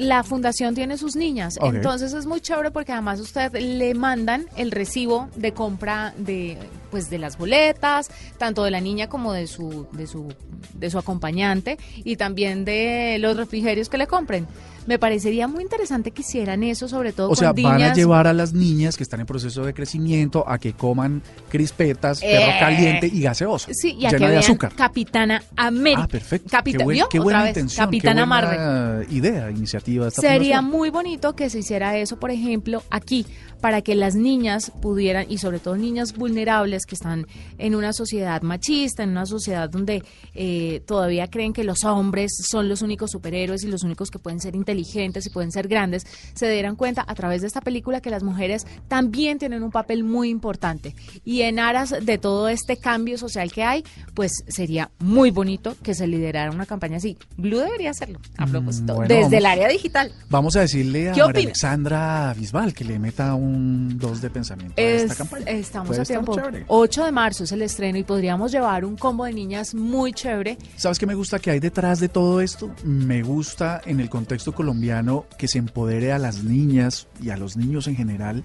la 0.00 0.22
fundación 0.22 0.74
tiene 0.74 0.96
sus 0.96 1.14
niñas, 1.14 1.58
entonces 1.60 2.12
es 2.14 2.26
muy 2.26 2.40
chévere 2.40 2.70
porque 2.70 2.92
además 2.92 3.20
usted 3.20 3.52
le 3.52 3.94
mandan 3.94 4.46
el 4.56 4.70
recibo 4.70 5.28
de 5.36 5.52
compra 5.52 6.14
de 6.16 6.56
pues 6.90 7.10
de 7.10 7.18
las 7.18 7.38
boletas, 7.38 8.10
tanto 8.38 8.64
de 8.64 8.70
la 8.70 8.80
niña 8.80 9.08
como 9.08 9.32
de 9.32 9.46
su 9.46 9.86
de 9.92 10.06
su 10.06 10.32
de 10.74 10.90
su 10.90 10.98
acompañante 10.98 11.78
y 11.96 12.16
también 12.16 12.64
de 12.64 13.18
los 13.20 13.36
refrigerios 13.36 13.88
que 13.88 13.98
le 13.98 14.06
compren. 14.06 14.46
Me 14.86 15.00
parecería 15.00 15.48
muy 15.48 15.64
interesante 15.64 16.12
que 16.12 16.22
hicieran 16.22 16.62
eso, 16.62 16.86
sobre 16.86 17.12
todo 17.12 17.28
O 17.28 17.34
sea, 17.34 17.52
van 17.52 17.82
a 17.82 17.92
llevar 17.92 18.28
a 18.28 18.32
las 18.32 18.52
niñas 18.52 18.96
que 18.96 19.02
están 19.02 19.18
en 19.18 19.26
proceso 19.26 19.64
de 19.64 19.74
crecimiento 19.74 20.48
a 20.48 20.58
que 20.58 20.74
coman 20.74 21.22
crispetas, 21.48 22.20
perro 22.20 22.52
Eh, 22.52 22.56
caliente 22.60 23.10
y 23.12 23.20
gaseosa, 23.22 23.68
Sí, 23.74 23.96
y 23.98 24.06
a 24.06 24.10
que 24.10 24.18
de 24.20 24.26
vean 24.28 24.38
azúcar. 24.38 24.72
Capitana 24.76 25.42
América. 25.56 26.02
Ah, 26.04 26.06
perfecto. 26.08 26.48
Capita- 26.50 26.84
qué, 26.86 27.02
qué 27.10 27.18
buena 27.18 27.48
intención. 27.48 27.90
qué 27.90 27.98
Capitana 27.98 28.26
buena 28.26 28.26
Marvel. 28.26 29.12
idea, 29.12 29.50
iniciativa 29.50 30.06
esta 30.06 30.20
Sería 30.20 30.58
fundación. 30.58 30.64
muy 30.66 30.90
bonito 30.90 31.34
que 31.34 31.50
se 31.50 31.58
hiciera 31.58 31.96
eso, 31.96 32.20
por 32.20 32.30
ejemplo, 32.30 32.84
aquí, 32.88 33.26
para 33.66 33.82
que 33.82 33.96
las 33.96 34.14
niñas 34.14 34.70
pudieran, 34.80 35.26
y 35.28 35.38
sobre 35.38 35.58
todo 35.58 35.76
niñas 35.76 36.16
vulnerables 36.16 36.86
que 36.86 36.94
están 36.94 37.26
en 37.58 37.74
una 37.74 37.92
sociedad 37.92 38.40
machista, 38.42 39.02
en 39.02 39.10
una 39.10 39.26
sociedad 39.26 39.68
donde 39.68 40.04
eh, 40.36 40.82
todavía 40.86 41.26
creen 41.26 41.52
que 41.52 41.64
los 41.64 41.82
hombres 41.82 42.30
son 42.48 42.68
los 42.68 42.80
únicos 42.82 43.10
superhéroes 43.10 43.64
y 43.64 43.66
los 43.66 43.82
únicos 43.82 44.12
que 44.12 44.20
pueden 44.20 44.38
ser 44.38 44.54
inteligentes 44.54 45.26
y 45.26 45.30
pueden 45.30 45.50
ser 45.50 45.66
grandes, 45.66 46.06
se 46.34 46.48
dieran 46.48 46.76
cuenta 46.76 47.04
a 47.08 47.12
través 47.16 47.40
de 47.40 47.48
esta 47.48 47.60
película 47.60 48.00
que 48.00 48.08
las 48.08 48.22
mujeres 48.22 48.68
también 48.86 49.40
tienen 49.40 49.64
un 49.64 49.72
papel 49.72 50.04
muy 50.04 50.28
importante. 50.28 50.94
Y 51.24 51.40
en 51.42 51.58
aras 51.58 51.92
de 52.00 52.18
todo 52.18 52.48
este 52.48 52.76
cambio 52.76 53.18
social 53.18 53.50
que 53.50 53.64
hay, 53.64 53.82
pues 54.14 54.44
sería 54.46 54.92
muy 55.00 55.32
bonito 55.32 55.74
que 55.82 55.96
se 55.96 56.06
liderara 56.06 56.52
una 56.52 56.66
campaña 56.66 56.98
así. 56.98 57.18
Blue 57.36 57.58
debería 57.58 57.90
hacerlo, 57.90 58.20
a 58.38 58.46
propósito, 58.46 58.92
Mm, 58.92 58.96
bueno, 58.96 59.08
desde 59.08 59.22
vamos. 59.22 59.32
el 59.38 59.46
área 59.46 59.66
digital. 59.68 60.12
Vamos 60.30 60.54
a 60.54 60.60
decirle 60.60 61.10
a 61.10 61.14
¿Qué 61.14 61.20
María? 61.24 61.42
Alexandra 61.42 62.32
Bisbal 62.38 62.72
que 62.72 62.84
le 62.84 63.00
meta 63.00 63.34
un 63.34 63.55
dos 63.98 64.20
de 64.20 64.30
pensamiento 64.30 64.74
a 64.78 64.84
esta 64.84 65.12
Es- 65.12 65.18
campaña. 65.18 65.44
estamos 65.50 65.98
a 65.98 66.04
tiempo. 66.04 66.34
chévere. 66.34 66.64
8 66.68 67.04
de 67.04 67.12
marzo 67.12 67.44
es 67.44 67.52
el 67.52 67.62
estreno 67.62 67.98
y 67.98 68.02
podríamos 68.04 68.52
llevar 68.52 68.84
un 68.84 68.96
combo 68.96 69.24
de 69.24 69.32
niñas 69.32 69.74
muy 69.74 70.12
chévere. 70.12 70.58
¿Sabes 70.76 70.98
qué 70.98 71.06
me 71.06 71.14
gusta 71.14 71.38
que 71.38 71.50
hay 71.50 71.60
detrás 71.60 72.00
de 72.00 72.08
todo 72.08 72.40
esto? 72.40 72.70
Me 72.84 73.22
gusta 73.22 73.80
en 73.84 74.00
el 74.00 74.08
contexto 74.10 74.52
colombiano 74.52 75.26
que 75.38 75.48
se 75.48 75.58
empodere 75.58 76.12
a 76.12 76.18
las 76.18 76.42
niñas 76.44 77.06
y 77.22 77.30
a 77.30 77.36
los 77.36 77.56
niños 77.56 77.86
en 77.88 77.96
general 77.96 78.42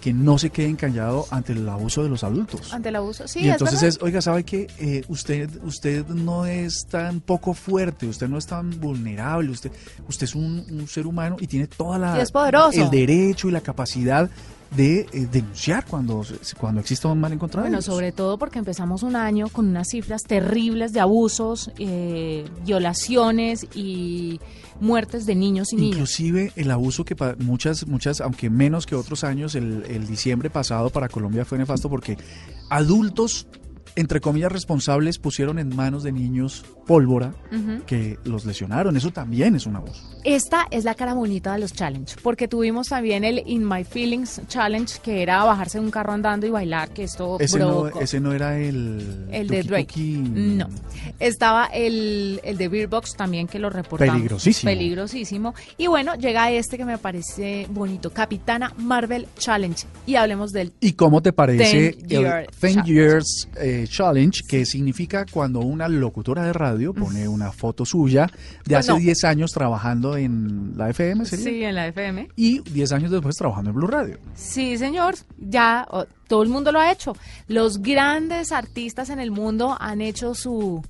que 0.00 0.12
no 0.12 0.38
se 0.38 0.50
queden 0.50 0.76
callados 0.76 1.32
ante 1.32 1.52
el 1.52 1.68
abuso 1.68 2.02
de 2.02 2.08
los 2.08 2.24
adultos. 2.24 2.72
ante 2.72 2.88
el 2.88 2.96
abuso. 2.96 3.28
Sí, 3.28 3.40
y 3.40 3.48
es 3.48 3.52
entonces 3.52 3.80
verdad. 3.80 3.96
es, 3.98 4.02
oiga, 4.02 4.22
¿sabe 4.22 4.44
qué? 4.44 4.66
Eh, 4.78 5.04
usted, 5.08 5.50
usted 5.62 6.06
no 6.06 6.46
es 6.46 6.86
tan 6.88 7.20
poco 7.20 7.54
fuerte, 7.54 8.06
usted 8.06 8.28
no 8.28 8.38
es 8.38 8.46
tan 8.46 8.80
vulnerable, 8.80 9.50
usted, 9.50 9.70
usted 10.08 10.24
es 10.24 10.34
un, 10.34 10.64
un 10.70 10.88
ser 10.88 11.06
humano 11.06 11.36
y 11.40 11.46
tiene 11.46 11.66
toda 11.66 11.98
la 11.98 12.20
es 12.20 12.32
poderoso. 12.32 12.82
el 12.82 12.90
derecho 12.90 13.48
y 13.48 13.52
la 13.52 13.60
capacidad 13.60 14.30
de 14.76 15.00
eh, 15.12 15.28
denunciar 15.30 15.84
cuando, 15.84 16.24
cuando 16.58 16.80
exista 16.80 17.08
un 17.08 17.20
mal 17.20 17.32
encontrado. 17.32 17.66
Bueno, 17.66 17.82
sobre 17.82 18.12
todo 18.12 18.38
porque 18.38 18.58
empezamos 18.58 19.02
un 19.02 19.16
año 19.16 19.48
con 19.48 19.68
unas 19.68 19.88
cifras 19.88 20.22
terribles 20.22 20.92
de 20.92 21.00
abusos, 21.00 21.70
eh, 21.78 22.44
violaciones 22.64 23.66
y 23.74 24.40
muertes 24.80 25.26
de 25.26 25.34
niños 25.34 25.72
y 25.72 25.76
niñas. 25.76 25.92
Inclusive 25.92 26.52
el 26.56 26.70
abuso 26.70 27.04
que 27.04 27.16
muchas, 27.38 27.86
muchas, 27.86 28.20
aunque 28.20 28.50
menos 28.50 28.86
que 28.86 28.94
otros 28.94 29.24
años, 29.24 29.54
el, 29.54 29.84
el 29.88 30.06
diciembre 30.06 30.50
pasado 30.50 30.90
para 30.90 31.08
Colombia 31.08 31.44
fue 31.44 31.58
nefasto 31.58 31.88
porque 31.88 32.16
adultos 32.68 33.46
entre 33.96 34.20
comillas, 34.20 34.52
responsables 34.52 35.18
pusieron 35.18 35.58
en 35.58 35.74
manos 35.74 36.02
de 36.02 36.12
niños 36.12 36.64
pólvora 36.86 37.34
que 37.86 38.18
los 38.24 38.44
lesionaron. 38.44 38.96
Eso 38.96 39.10
también 39.10 39.54
es 39.54 39.66
un 39.66 39.76
abuso. 39.76 40.02
Esta 40.24 40.66
es 40.70 40.84
la 40.84 40.94
cara 40.94 41.14
bonita 41.14 41.52
de 41.52 41.60
los 41.60 41.72
challenge, 41.72 42.16
porque 42.22 42.48
tuvimos 42.48 42.88
también 42.88 43.24
el 43.24 43.42
In 43.46 43.66
My 43.66 43.84
Feelings 43.84 44.42
Challenge, 44.48 44.92
que 45.02 45.22
era 45.22 45.44
bajarse 45.44 45.78
de 45.78 45.84
un 45.84 45.90
carro 45.90 46.12
andando 46.12 46.46
y 46.46 46.50
bailar, 46.50 46.90
que 46.90 47.04
esto 47.04 47.38
ese 47.40 47.58
No, 47.58 47.88
ese 47.88 48.20
no 48.20 48.32
era 48.32 48.58
el... 48.58 49.28
El 49.30 49.48
de 49.48 49.62
Drake. 49.62 49.94
No. 49.98 50.68
Estaba 51.18 51.66
el, 51.66 52.40
el 52.44 52.58
de 52.58 52.68
Beerbox 52.68 53.14
también, 53.16 53.46
que 53.46 53.58
lo 53.58 53.70
reportamos. 53.70 54.14
Peligrosísimo. 54.14 54.70
Peligrosísimo. 54.70 55.54
Y 55.78 55.86
bueno, 55.86 56.14
llega 56.16 56.50
este 56.50 56.76
que 56.76 56.84
me 56.84 56.98
parece 56.98 57.66
bonito, 57.70 58.10
Capitana 58.10 58.74
Marvel 58.76 59.26
Challenge. 59.38 59.86
Y 60.06 60.16
hablemos 60.16 60.52
del... 60.52 60.72
¿Y 60.80 60.92
cómo 60.92 61.22
te 61.22 61.32
parece 61.32 61.96
el 62.08 62.46
Ten 62.58 62.84
Years 62.84 63.48
eh, 63.56 63.79
Challenge, 63.86 64.42
que 64.48 64.64
significa 64.66 65.26
cuando 65.30 65.60
una 65.60 65.88
locutora 65.88 66.44
de 66.44 66.52
radio 66.52 66.92
pone 66.92 67.26
una 67.28 67.52
foto 67.52 67.84
suya 67.84 68.30
de 68.64 68.76
hace 68.76 68.92
10 68.94 69.24
años 69.24 69.52
trabajando 69.52 70.16
en 70.16 70.72
la 70.76 70.90
FM, 70.90 71.24
¿sería? 71.24 71.44
Sí, 71.44 71.64
en 71.64 71.74
la 71.74 71.86
FM. 71.88 72.28
Y 72.36 72.60
10 72.60 72.92
años 72.92 73.10
después 73.10 73.36
trabajando 73.36 73.70
en 73.70 73.76
Blue 73.76 73.86
Radio. 73.86 74.18
Sí, 74.34 74.78
señor. 74.78 75.14
Ya 75.38 75.86
todo 76.28 76.42
el 76.42 76.48
mundo 76.48 76.72
lo 76.72 76.80
ha 76.80 76.92
hecho. 76.92 77.16
Los 77.48 77.82
grandes 77.82 78.52
artistas 78.52 79.10
en 79.10 79.20
el 79.20 79.30
mundo 79.30 79.76
han 79.78 80.00
hecho 80.00 80.34
su 80.34 80.82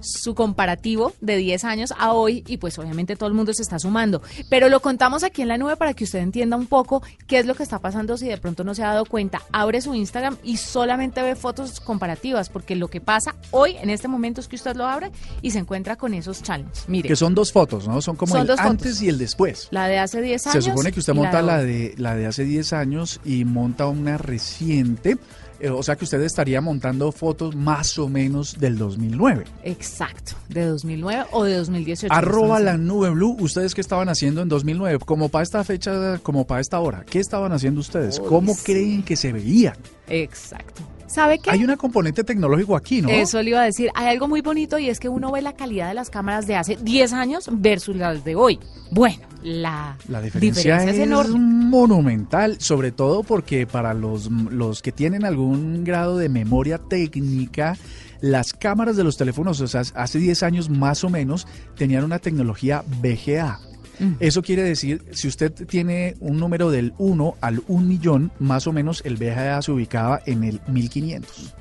su 0.00 0.34
comparativo 0.34 1.12
de 1.20 1.36
10 1.36 1.64
años 1.64 1.94
a 1.98 2.12
hoy 2.12 2.44
y 2.46 2.56
pues 2.56 2.78
obviamente 2.78 3.16
todo 3.16 3.28
el 3.28 3.34
mundo 3.34 3.52
se 3.54 3.62
está 3.62 3.78
sumando. 3.78 4.22
Pero 4.48 4.68
lo 4.68 4.80
contamos 4.80 5.22
aquí 5.22 5.42
en 5.42 5.48
la 5.48 5.58
nube 5.58 5.76
para 5.76 5.94
que 5.94 6.04
usted 6.04 6.20
entienda 6.20 6.56
un 6.56 6.66
poco 6.66 7.02
qué 7.26 7.38
es 7.38 7.46
lo 7.46 7.54
que 7.54 7.62
está 7.62 7.78
pasando 7.78 8.16
si 8.16 8.28
de 8.28 8.38
pronto 8.38 8.64
no 8.64 8.74
se 8.74 8.82
ha 8.82 8.88
dado 8.88 9.04
cuenta. 9.04 9.42
Abre 9.52 9.80
su 9.80 9.94
Instagram 9.94 10.36
y 10.42 10.56
solamente 10.56 11.22
ve 11.22 11.36
fotos 11.36 11.80
comparativas 11.80 12.48
porque 12.48 12.76
lo 12.76 12.88
que 12.88 13.00
pasa 13.00 13.34
hoy 13.50 13.76
en 13.80 13.90
este 13.90 14.08
momento 14.08 14.40
es 14.40 14.48
que 14.48 14.56
usted 14.56 14.76
lo 14.76 14.86
abre 14.86 15.10
y 15.40 15.50
se 15.50 15.58
encuentra 15.58 15.96
con 15.96 16.14
esos 16.14 16.42
challenges. 16.42 16.88
Mire. 16.88 17.08
Que 17.08 17.16
son 17.16 17.34
dos 17.34 17.52
fotos, 17.52 17.86
¿no? 17.86 18.00
Son 18.00 18.16
como 18.16 18.36
el 18.36 18.50
antes 18.58 19.00
y 19.02 19.08
el 19.08 19.18
después. 19.18 19.68
La 19.70 19.88
de 19.88 19.98
hace 19.98 20.20
10 20.20 20.46
años. 20.48 20.64
Se 20.64 20.70
supone 20.70 20.92
que 20.92 21.00
usted 21.00 21.14
monta 21.14 21.42
la 21.42 21.62
de, 21.62 21.94
la 21.96 22.14
de 22.14 22.26
hace 22.26 22.44
10 22.44 22.72
años 22.72 23.20
y 23.24 23.44
monta 23.44 23.86
una 23.86 24.18
reciente 24.18 25.18
eh, 25.62 25.70
o 25.70 25.82
sea 25.82 25.94
que 25.94 26.04
usted 26.04 26.20
estaría 26.22 26.60
montando 26.60 27.12
fotos 27.12 27.54
más 27.54 27.96
o 27.96 28.08
menos 28.08 28.58
del 28.58 28.76
2009. 28.76 29.44
Exacto, 29.62 30.32
de 30.48 30.66
2009 30.66 31.26
o 31.30 31.44
de 31.44 31.56
2018. 31.56 32.12
Arroba 32.12 32.58
la 32.58 32.76
nube 32.76 33.10
blue. 33.10 33.36
¿Ustedes 33.38 33.72
qué 33.72 33.80
estaban 33.80 34.08
haciendo 34.08 34.42
en 34.42 34.48
2009? 34.48 34.98
Como 35.06 35.28
para 35.28 35.44
esta 35.44 35.62
fecha, 35.62 36.18
como 36.18 36.48
para 36.48 36.60
esta 36.60 36.80
hora. 36.80 37.04
¿Qué 37.08 37.20
estaban 37.20 37.52
haciendo 37.52 37.80
ustedes? 37.80 38.18
¿Cómo 38.18 38.56
creen 38.56 39.04
que 39.04 39.14
se 39.14 39.32
veían? 39.32 39.76
Exacto. 40.08 40.82
¿Sabe 41.12 41.38
qué? 41.38 41.50
Hay 41.50 41.62
una 41.62 41.76
componente 41.76 42.24
tecnológico 42.24 42.74
aquí, 42.74 43.02
¿no? 43.02 43.10
Eso 43.10 43.42
le 43.42 43.50
iba 43.50 43.60
a 43.60 43.64
decir. 43.64 43.90
Hay 43.94 44.06
algo 44.08 44.28
muy 44.28 44.40
bonito 44.40 44.78
y 44.78 44.88
es 44.88 44.98
que 44.98 45.10
uno 45.10 45.30
ve 45.30 45.42
la 45.42 45.52
calidad 45.52 45.88
de 45.88 45.94
las 45.94 46.08
cámaras 46.08 46.46
de 46.46 46.56
hace 46.56 46.76
10 46.76 47.12
años 47.12 47.50
versus 47.52 47.94
las 47.94 48.24
de 48.24 48.34
hoy. 48.34 48.58
Bueno, 48.90 49.18
la, 49.42 49.96
diferencia, 50.22 50.82
es, 50.84 50.98
enorme. 50.98 51.38
monumental, 51.38 52.60
sobre 52.60 52.92
todo 52.92 53.22
porque 53.24 53.66
para 53.66 53.92
los, 53.92 54.30
los 54.30 54.80
que 54.80 54.92
tienen 54.92 55.24
algún 55.24 55.84
grado 55.84 56.16
de 56.16 56.30
memoria 56.30 56.78
técnica, 56.78 57.76
las 58.22 58.54
cámaras 58.54 58.96
de 58.96 59.04
los 59.04 59.16
teléfonos, 59.18 59.60
o 59.60 59.66
sea, 59.66 59.82
hace 59.94 60.18
10 60.18 60.42
años 60.42 60.70
más 60.70 61.04
o 61.04 61.10
menos, 61.10 61.46
tenían 61.76 62.04
una 62.04 62.20
tecnología 62.20 62.84
VGA. 63.02 63.60
Mm. 63.98 64.12
Eso 64.20 64.42
quiere 64.42 64.62
decir, 64.62 65.02
si 65.12 65.28
usted 65.28 65.52
tiene 65.66 66.16
un 66.20 66.38
número 66.38 66.70
del 66.70 66.94
1 66.98 67.36
al 67.40 67.62
1 67.68 67.86
millón, 67.86 68.32
más 68.38 68.66
o 68.66 68.72
menos 68.72 69.02
el 69.04 69.16
VGA 69.16 69.60
se 69.62 69.72
ubicaba 69.72 70.20
en 70.26 70.44
el 70.44 70.60
1500. 70.68 71.54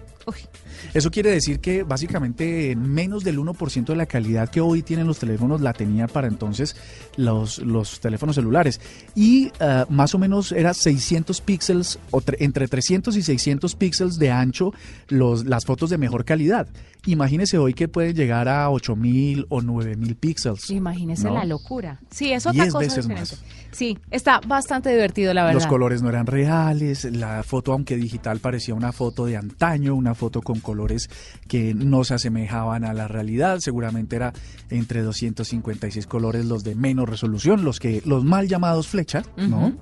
Eso 0.94 1.12
quiere 1.12 1.32
decir 1.32 1.60
que 1.60 1.84
básicamente 1.84 2.76
menos 2.76 3.24
del 3.24 3.40
1% 3.40 3.86
de 3.86 3.96
la 3.96 4.06
calidad 4.06 4.50
que 4.50 4.62
hoy 4.62 4.82
tienen 4.82 5.08
los 5.08 5.20
teléfonos 5.20 5.62
la 5.62 5.74
tenían 5.74 6.08
para 6.08 6.28
entonces 6.28 6.76
los, 7.18 7.60
los 7.60 8.00
teléfonos 8.00 8.36
celulares. 8.36 8.80
Y 9.16 9.48
uh, 9.48 9.92
más 9.92 10.16
o 10.16 10.20
menos 10.20 10.52
era 10.52 10.74
600 10.74 11.42
píxeles, 11.42 12.00
o 12.12 12.22
entre 12.40 12.68
300 12.68 13.16
y 13.16 13.22
600 13.22 13.76
píxeles 13.76 14.18
de 14.18 14.32
ancho 14.32 14.74
los, 15.08 15.46
las 15.46 15.66
fotos 15.66 15.90
de 15.90 15.98
mejor 15.98 16.26
calidad. 16.26 16.68
Imagínese 17.06 17.58
hoy 17.58 17.74
que 17.74 17.88
pueden 17.88 18.16
llegar 18.16 18.48
a 18.48 18.70
8000 18.70 19.48
o 19.50 19.62
9000 19.62 20.16
píxeles. 20.16 20.70
Imagínese 20.70 21.32
la 21.32 21.46
locura. 21.46 22.00
Sí, 22.12 22.32
es 22.32 22.46
otra 22.46 22.68
cosa 22.68 23.02
diferente. 23.02 23.36
Sí, 23.72 23.98
está 24.12 24.40
bastante 24.46 24.90
divertido, 24.90 25.34
la 25.34 25.44
verdad. 25.44 25.56
Los 25.56 25.68
colores 25.68 26.02
no 26.02 26.10
eran 26.10 26.28
reales, 26.28 27.06
la 27.06 27.42
foto, 27.44 27.72
aunque 27.74 27.96
digital, 27.96 28.40
parecía 28.40 28.76
una 28.76 28.92
foto 28.92 29.26
de 29.26 29.38
antaño, 29.38 29.96
una 29.96 30.14
foto 30.14 30.42
con 30.42 30.60
colores 30.72 31.10
que 31.50 31.74
no 31.74 32.06
se 32.06 32.14
asemejaban 32.14 32.86
a 32.86 32.94
la 32.94 33.10
realidad. 33.10 33.60
Seguramente 33.60 34.16
era 34.16 34.32
entre 34.70 35.02
256 35.02 36.08
colores 36.08 36.46
los 36.46 36.64
de 36.64 36.76
menos 36.76 37.10
resolución, 37.10 37.66
los 37.66 37.80
que 37.82 38.02
los 38.06 38.24
mal 38.24 38.48
llamados 38.48 38.88
flecha, 38.88 39.24
¿no? 39.36 39.74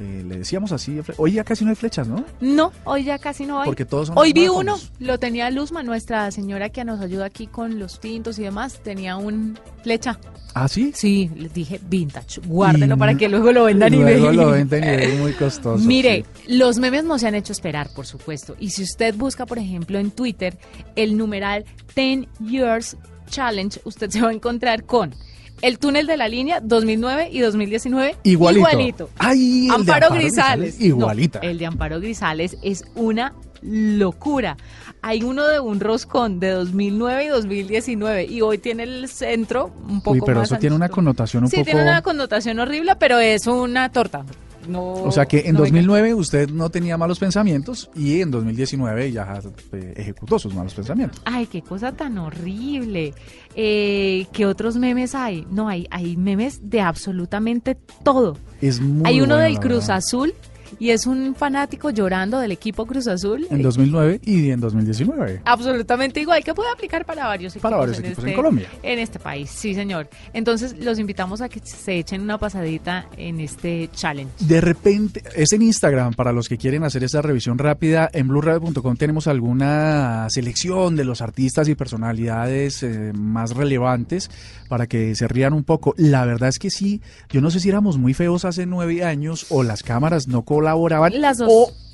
Eh, 0.00 0.24
le 0.26 0.38
decíamos 0.38 0.72
así, 0.72 0.98
hoy 1.18 1.32
ya 1.32 1.44
casi 1.44 1.62
no 1.62 1.70
hay 1.70 1.76
flechas, 1.76 2.08
¿no? 2.08 2.24
No, 2.40 2.72
hoy 2.84 3.04
ya 3.04 3.18
casi 3.18 3.44
no 3.44 3.60
hay. 3.60 3.66
Porque 3.66 3.84
todos 3.84 4.06
son 4.08 4.16
Hoy 4.16 4.32
vi 4.32 4.48
uno, 4.48 4.78
lo 4.98 5.18
tenía 5.18 5.50
Luzma, 5.50 5.82
nuestra 5.82 6.30
señora 6.30 6.70
que 6.70 6.84
nos 6.86 7.02
ayuda 7.02 7.26
aquí 7.26 7.46
con 7.46 7.78
los 7.78 8.00
tintos 8.00 8.38
y 8.38 8.44
demás, 8.44 8.80
tenía 8.82 9.18
un 9.18 9.58
flecha. 9.82 10.18
¿Ah, 10.54 10.68
sí? 10.68 10.92
Sí, 10.94 11.30
les 11.36 11.52
dije 11.52 11.78
vintage, 11.86 12.40
guárdelo 12.46 12.96
para 12.96 13.14
que 13.14 13.28
luego 13.28 13.52
lo 13.52 13.64
vendan 13.64 13.92
y 13.92 13.98
Luego 13.98 14.32
lo 14.32 14.50
vendan 14.52 14.84
y 14.84 14.86
es 14.86 15.18
muy 15.18 15.32
costoso. 15.34 15.84
Mire, 15.86 16.24
los 16.48 16.78
memes 16.78 17.04
no 17.04 17.18
se 17.18 17.28
han 17.28 17.34
hecho 17.34 17.52
esperar, 17.52 17.90
por 17.94 18.06
supuesto. 18.06 18.56
Y 18.58 18.70
si 18.70 18.82
usted 18.82 19.14
busca, 19.14 19.44
por 19.44 19.58
ejemplo, 19.58 19.98
en 19.98 20.10
Twitter 20.10 20.56
el 20.96 21.18
numeral 21.18 21.66
10 21.94 22.26
Years 22.40 22.96
Challenge, 23.28 23.80
usted 23.84 24.08
se 24.08 24.22
va 24.22 24.30
a 24.30 24.32
encontrar 24.32 24.84
con 24.84 25.14
el 25.62 25.78
túnel 25.78 26.06
de 26.06 26.16
la 26.16 26.28
línea 26.28 26.60
2009 26.60 27.28
y 27.32 27.40
2019 27.40 28.16
igualito. 28.24 28.68
igualito. 28.68 29.10
Ay, 29.18 29.68
Amparo, 29.70 30.10
Grisales. 30.10 30.80
igualita. 30.80 31.40
el 31.40 31.58
de 31.58 31.66
Amparo 31.66 32.00
Grisales 32.00 32.56
es 32.62 32.84
una 32.94 33.34
locura. 33.62 34.56
Hay 35.02 35.22
uno 35.22 35.46
de 35.46 35.60
un 35.60 35.80
roscón 35.80 36.40
de 36.40 36.50
2009 36.50 37.24
y 37.24 37.28
2019 37.28 38.24
y 38.24 38.40
hoy 38.42 38.58
tiene 38.58 38.82
el 38.82 39.08
centro 39.08 39.72
un 39.88 40.02
poco 40.02 40.12
Uy, 40.14 40.22
pero 40.24 40.42
eso 40.42 40.56
tiene 40.56 40.76
una 40.76 40.88
connotación 40.88 41.44
un 41.44 41.50
poco... 41.50 41.56
Sí, 41.58 41.64
tiene 41.64 41.82
una 41.82 42.02
connotación 42.02 42.58
horrible, 42.58 42.96
pero 42.96 43.18
es 43.18 43.46
una 43.46 43.90
torta 43.90 44.24
o 44.72 45.10
sea 45.10 45.26
que 45.26 45.40
en 45.46 45.56
2009 45.56 46.14
usted 46.14 46.50
no 46.50 46.70
tenía 46.70 46.96
malos 46.96 47.18
pensamientos 47.18 47.90
y 47.94 48.20
en 48.20 48.30
2019 48.30 49.12
ya 49.12 49.40
eh, 49.72 49.94
ejecutó 49.96 50.38
sus 50.38 50.54
malos 50.54 50.74
pensamientos. 50.74 51.20
Ay, 51.24 51.46
qué 51.46 51.62
cosa 51.62 51.92
tan 51.92 52.18
horrible. 52.18 53.14
Eh, 53.54 54.26
¿Qué 54.32 54.46
otros 54.46 54.76
memes 54.76 55.14
hay? 55.14 55.46
No, 55.50 55.68
hay, 55.68 55.86
hay 55.90 56.16
memes 56.16 56.70
de 56.70 56.80
absolutamente 56.80 57.76
todo. 58.04 58.36
Es 58.60 58.80
muy 58.80 59.08
hay 59.08 59.20
uno 59.20 59.36
del 59.36 59.58
Cruz 59.58 59.88
Azul 59.88 60.34
y 60.78 60.90
es 60.90 61.06
un 61.06 61.34
fanático 61.34 61.90
llorando 61.90 62.38
del 62.38 62.52
equipo 62.52 62.86
Cruz 62.86 63.06
Azul. 63.06 63.46
En 63.50 63.62
2009 63.62 64.20
y 64.24 64.50
en 64.50 64.60
2019. 64.60 65.42
Absolutamente 65.44 66.20
igual, 66.20 66.42
que 66.44 66.54
puede 66.54 66.70
aplicar 66.70 67.04
para 67.04 67.26
varios 67.26 67.54
equipos. 67.54 67.62
Para 67.62 67.76
varios 67.78 67.98
en 67.98 68.06
equipos 68.06 68.24
en 68.24 68.30
este 68.30 68.36
Colombia. 68.36 68.68
En 68.82 68.98
este 68.98 69.18
país, 69.18 69.50
sí 69.50 69.74
señor. 69.74 70.08
Entonces 70.32 70.76
los 70.78 70.98
invitamos 70.98 71.40
a 71.40 71.48
que 71.48 71.60
se 71.64 71.98
echen 71.98 72.20
una 72.20 72.38
pasadita 72.38 73.06
en 73.16 73.40
este 73.40 73.90
challenge. 73.92 74.32
De 74.40 74.60
repente, 74.60 75.22
es 75.34 75.52
en 75.52 75.62
Instagram 75.62 76.14
para 76.14 76.32
los 76.32 76.48
que 76.48 76.58
quieren 76.58 76.84
hacer 76.84 77.04
esa 77.04 77.22
revisión 77.22 77.58
rápida. 77.58 78.08
En 78.12 78.28
blueradio.com 78.28 78.96
tenemos 78.96 79.26
alguna 79.26 80.26
selección 80.30 80.96
de 80.96 81.04
los 81.04 81.20
artistas 81.20 81.68
y 81.68 81.74
personalidades 81.74 82.82
eh, 82.82 83.12
más 83.14 83.56
relevantes 83.56 84.30
para 84.68 84.86
que 84.86 85.14
se 85.14 85.28
rían 85.28 85.52
un 85.52 85.64
poco. 85.64 85.94
La 85.96 86.24
verdad 86.24 86.48
es 86.48 86.58
que 86.58 86.70
sí, 86.70 87.00
yo 87.28 87.40
no 87.40 87.50
sé 87.50 87.60
si 87.60 87.68
éramos 87.68 87.98
muy 87.98 88.14
feos 88.14 88.44
hace 88.44 88.66
nueve 88.66 89.04
años 89.04 89.46
o 89.50 89.62
las 89.62 89.82
cámaras 89.82 90.28
no 90.28 90.42
colaboraban. 90.60 91.12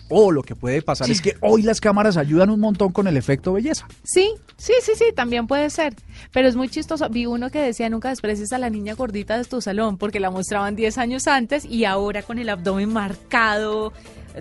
O, 0.08 0.30
lo 0.30 0.44
que 0.44 0.54
puede 0.54 0.82
pasar 0.82 1.10
es 1.10 1.20
que 1.20 1.34
hoy 1.40 1.62
las 1.62 1.80
cámaras 1.80 2.16
ayudan 2.16 2.50
un 2.50 2.60
montón 2.60 2.92
con 2.92 3.08
el 3.08 3.16
efecto 3.16 3.54
belleza. 3.54 3.88
Sí, 4.04 4.34
sí, 4.56 4.72
sí, 4.80 4.92
sí, 4.94 5.06
también 5.12 5.48
puede 5.48 5.68
ser. 5.68 5.94
Pero 6.32 6.46
es 6.46 6.54
muy 6.54 6.68
chistoso. 6.68 7.08
Vi 7.08 7.26
uno 7.26 7.50
que 7.50 7.58
decía, 7.60 7.90
nunca 7.90 8.10
desprecies 8.10 8.52
a 8.52 8.58
la 8.58 8.70
niña 8.70 8.94
gordita 8.94 9.36
de 9.36 9.44
tu 9.44 9.60
salón, 9.60 9.98
porque 9.98 10.20
la 10.20 10.30
mostraban 10.30 10.76
10 10.76 10.98
años 10.98 11.26
antes 11.26 11.64
y 11.64 11.86
ahora 11.86 12.22
con 12.22 12.38
el 12.38 12.48
abdomen 12.48 12.92
marcado. 12.92 13.92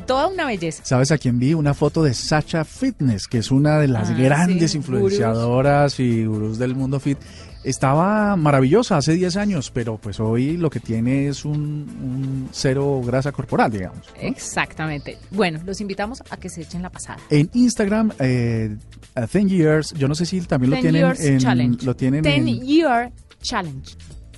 Toda 0.05 0.27
una 0.27 0.46
belleza. 0.46 0.84
¿Sabes 0.86 1.10
a 1.12 1.17
quién 1.17 1.39
vi? 1.39 1.55
Una 1.55 1.74
foto 1.74 2.03
de 2.03 2.13
Sacha 2.13 2.63
Fitness, 2.63 3.27
que 3.27 3.39
es 3.39 3.50
una 3.50 3.79
de 3.79 3.88
las 3.88 4.12
ah, 4.12 4.13
grandes 4.13 4.75
influenciadoras 4.75 6.00
y 6.00 6.25
gurús 6.25 6.60
del 6.60 6.75
mundo 6.75 7.00
fit 7.00 7.17
estaba 7.65 8.36
maravillosa 8.36 8.98
hace 8.98 9.13
10 9.13 9.38
años, 9.38 9.72
pero 9.72 9.98
pues 9.98 10.19
hoy 10.19 10.55
lo 10.55 10.69
que 10.69 10.79
tiene 10.79 11.27
es 11.27 11.45
un, 11.45 12.48
cero 12.51 13.01
grasa 13.03 13.31
corporal, 13.31 13.72
digamos. 13.72 14.07
Exactamente. 14.19 15.17
Bueno, 15.31 15.60
los 15.65 15.81
invitamos 15.81 16.24
a 16.29 16.38
que 16.38 16.50
se 16.50 16.62
echen 16.62 16.84
la 16.84 16.89
pasada. 16.89 17.19
En 17.29 17.50
Instagram, 17.53 18.12
eh, 18.19 18.77
10 19.15 19.45
Years, 19.48 19.93
yo 19.93 20.07
no 20.07 20.15
sé 20.15 20.25
si 20.25 20.41
también 20.41 20.72
lo 20.72 20.79
tienen 20.79 21.13
en... 21.19 21.39
Challenge. 21.39 21.86
Lo 21.86 21.95
tienen 21.95 22.22
10 22.22 22.62
Year 22.62 23.12
Challenge. 23.41 23.95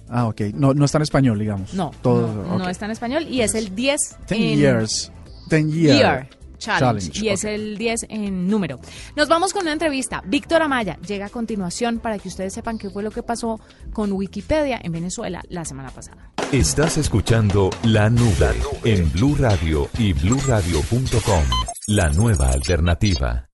Ah, 0.10 0.28
ok. 0.28 0.42
No, 0.54 0.74
no 0.74 0.86
está 0.86 0.98
en 0.98 1.02
español, 1.02 1.38
digamos. 1.38 1.74
No, 1.74 1.92
Todo, 2.02 2.58
no, 2.58 2.70
está 2.70 2.86
en 2.86 2.92
español 2.92 3.28
y 3.30 3.42
es 3.42 3.56
el 3.56 3.76
10 3.76 4.00
10 4.30 4.58
Years. 4.58 5.12
10 5.50 5.74
Year. 5.74 6.30
Challenge, 6.58 7.12
y 7.24 7.30
es 7.30 7.44
el 7.44 7.78
10 7.78 8.08
en 8.10 8.48
número. 8.48 8.80
Nos 9.16 9.28
vamos 9.28 9.54
con 9.54 9.64
una 9.64 9.74
entrevista. 9.74 10.22
Víctor 10.26 10.62
Amaya 10.62 10.98
llega 11.06 11.28
a 11.28 11.30
continuación 11.30 12.00
para 12.00 12.20
que 12.20 12.28
ustedes 12.28 12.54
sepan 12.54 12.78
qué 12.78 12.90
fue 12.90 13.04
lo 13.04 13.12
que 13.12 13.24
pasó 13.24 13.60
con 13.94 14.12
Wikipedia 14.12 14.80
en 14.82 14.92
Venezuela 14.92 15.42
la 15.50 15.66
semana 15.66 15.90
pasada. 15.90 16.32
Estás 16.52 16.98
escuchando 16.98 17.70
La 17.84 18.10
Nube 18.10 18.56
en 18.84 19.12
Blue 19.12 19.36
Radio 19.38 19.90
y 19.98 20.14
bluradio.com. 20.14 21.44
La 21.88 22.10
nueva 22.10 22.50
alternativa. 22.50 23.50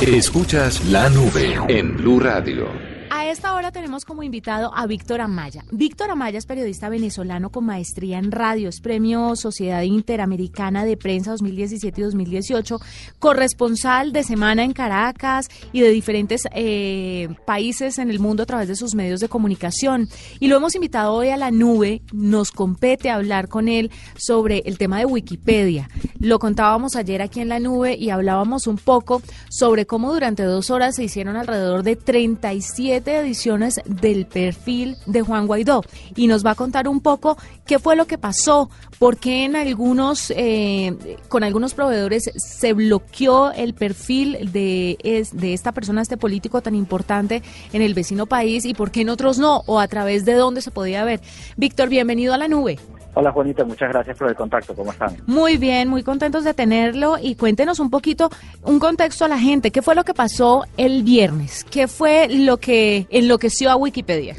Escuchas 0.00 0.84
La 0.86 1.08
Nube 1.10 1.58
en 1.68 1.96
Blue 1.96 2.18
Radio. 2.18 2.97
A 3.10 3.26
esta 3.26 3.54
hora 3.54 3.72
tenemos 3.72 4.04
como 4.04 4.22
invitado 4.22 4.70
a 4.74 4.86
Víctor 4.86 5.22
Amaya. 5.22 5.64
Víctor 5.70 6.10
Amaya 6.10 6.38
es 6.38 6.44
periodista 6.44 6.90
venezolano 6.90 7.50
con 7.50 7.64
maestría 7.64 8.18
en 8.18 8.30
radio, 8.30 8.68
es 8.68 8.80
premio 8.80 9.34
Sociedad 9.34 9.82
Interamericana 9.82 10.84
de 10.84 10.96
Prensa 10.98 11.30
2017 11.30 12.00
y 12.00 12.04
2018, 12.04 12.78
corresponsal 13.18 14.12
de 14.12 14.24
semana 14.24 14.62
en 14.62 14.72
Caracas 14.72 15.48
y 15.72 15.80
de 15.80 15.88
diferentes 15.88 16.42
eh, 16.52 17.28
países 17.46 17.98
en 17.98 18.10
el 18.10 18.20
mundo 18.20 18.42
a 18.42 18.46
través 18.46 18.68
de 18.68 18.76
sus 18.76 18.94
medios 18.94 19.20
de 19.20 19.28
comunicación. 19.28 20.08
Y 20.38 20.48
lo 20.48 20.56
hemos 20.56 20.74
invitado 20.74 21.14
hoy 21.14 21.30
a 21.30 21.38
la 21.38 21.50
nube, 21.50 22.02
nos 22.12 22.50
compete 22.50 23.10
hablar 23.10 23.48
con 23.48 23.68
él 23.68 23.90
sobre 24.18 24.62
el 24.66 24.76
tema 24.76 24.98
de 24.98 25.06
Wikipedia. 25.06 25.88
Lo 26.18 26.38
contábamos 26.38 26.94
ayer 26.94 27.22
aquí 27.22 27.40
en 27.40 27.48
la 27.48 27.60
nube 27.60 27.96
y 27.96 28.10
hablábamos 28.10 28.66
un 28.66 28.76
poco 28.76 29.22
sobre 29.48 29.86
cómo 29.86 30.12
durante 30.12 30.42
dos 30.42 30.70
horas 30.70 30.96
se 30.96 31.04
hicieron 31.04 31.36
alrededor 31.36 31.82
de 31.82 31.96
37 31.96 32.97
ediciones 33.06 33.80
del 33.84 34.26
perfil 34.26 34.96
de 35.06 35.22
Juan 35.22 35.46
Guaidó 35.46 35.84
y 36.16 36.26
nos 36.26 36.44
va 36.44 36.52
a 36.52 36.54
contar 36.54 36.88
un 36.88 37.00
poco 37.00 37.36
qué 37.66 37.78
fue 37.78 37.96
lo 37.96 38.06
que 38.06 38.18
pasó, 38.18 38.70
por 38.98 39.18
qué 39.18 39.44
en 39.44 39.56
algunos, 39.56 40.32
eh, 40.36 40.94
con 41.28 41.44
algunos 41.44 41.74
proveedores 41.74 42.30
se 42.36 42.72
bloqueó 42.72 43.52
el 43.52 43.74
perfil 43.74 44.50
de, 44.52 44.98
de 45.32 45.54
esta 45.54 45.72
persona, 45.72 46.02
este 46.02 46.16
político 46.16 46.60
tan 46.60 46.74
importante 46.74 47.42
en 47.72 47.82
el 47.82 47.94
vecino 47.94 48.26
país 48.26 48.64
y 48.64 48.74
por 48.74 48.90
qué 48.90 49.02
en 49.02 49.10
otros 49.10 49.38
no, 49.38 49.62
o 49.66 49.80
a 49.80 49.88
través 49.88 50.24
de 50.24 50.34
dónde 50.34 50.60
se 50.60 50.70
podía 50.70 51.04
ver. 51.04 51.20
Víctor, 51.56 51.88
bienvenido 51.88 52.34
a 52.34 52.38
la 52.38 52.48
nube. 52.48 52.78
Hola 53.20 53.32
Juanita, 53.32 53.64
muchas 53.64 53.88
gracias 53.88 54.16
por 54.16 54.28
el 54.28 54.36
contacto. 54.36 54.76
¿Cómo 54.76 54.92
están? 54.92 55.16
Muy 55.26 55.56
bien, 55.56 55.88
muy 55.88 56.04
contentos 56.04 56.44
de 56.44 56.54
tenerlo 56.54 57.16
y 57.20 57.34
cuéntenos 57.34 57.80
un 57.80 57.90
poquito, 57.90 58.30
un 58.62 58.78
contexto 58.78 59.24
a 59.24 59.28
la 59.28 59.40
gente. 59.40 59.72
¿Qué 59.72 59.82
fue 59.82 59.96
lo 59.96 60.04
que 60.04 60.14
pasó 60.14 60.62
el 60.76 61.02
viernes? 61.02 61.64
¿Qué 61.64 61.88
fue 61.88 62.28
lo 62.28 62.58
que 62.58 63.08
enloqueció 63.10 63.72
a 63.72 63.76
Wikipedia? 63.76 64.36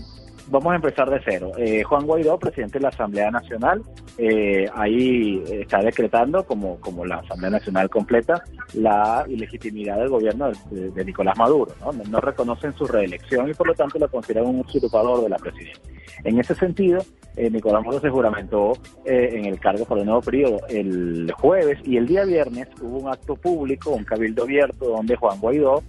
Vamos 0.47 0.71
a 0.71 0.77
empezar 0.77 1.09
de 1.09 1.19
cero. 1.25 1.51
Eh, 1.57 1.83
Juan 1.83 2.05
Guaidó, 2.05 2.39
presidente 2.39 2.79
de 2.79 2.83
la 2.83 2.87
Asamblea 2.87 3.29
Nacional, 3.29 3.83
eh, 4.21 4.69
ahí 4.75 5.41
está 5.49 5.79
decretando, 5.79 6.43
como, 6.43 6.77
como 6.81 7.05
la 7.05 7.19
Asamblea 7.19 7.51
Nacional 7.51 7.89
completa, 7.89 8.43
la 8.73 9.23
ilegitimidad 9.29 9.97
del 9.97 10.09
gobierno 10.09 10.51
de, 10.69 11.05
Nicolás 11.05 11.37
Maduro. 11.37 11.71
¿no? 11.79 11.93
¿no? 11.93 12.19
reconocen 12.19 12.73
su 12.73 12.85
reelección 12.85 13.49
y 13.49 13.53
por 13.53 13.67
lo 13.67 13.73
tanto 13.73 13.97
lo 13.97 14.09
consideran 14.09 14.49
un 14.49 14.59
usurpador 14.59 15.23
de 15.23 15.29
la 15.29 15.37
presidencia. 15.37 15.81
En 16.25 16.37
ese 16.37 16.53
sentido, 16.53 17.01
eh, 17.37 17.49
Nicolás 17.49 17.85
Maduro 17.85 18.01
se 18.01 18.09
juramentó 18.09 18.73
en 19.05 19.45
el 19.45 19.57
cargo 19.57 19.85
por 19.85 19.97
el 19.97 20.05
nuevo 20.05 20.21
periodo 20.21 20.59
el 20.67 21.31
jueves 21.37 21.79
y 21.85 21.95
el 21.95 22.05
día 22.05 22.25
viernes 22.25 22.67
hubo 22.81 22.97
un 22.97 23.07
acto 23.07 23.37
público, 23.37 23.91
un 23.91 24.03
cabildo 24.03 24.43
abierto, 24.43 24.89
donde 24.89 25.15
Juan 25.15 25.39
Guaidó 25.39 25.81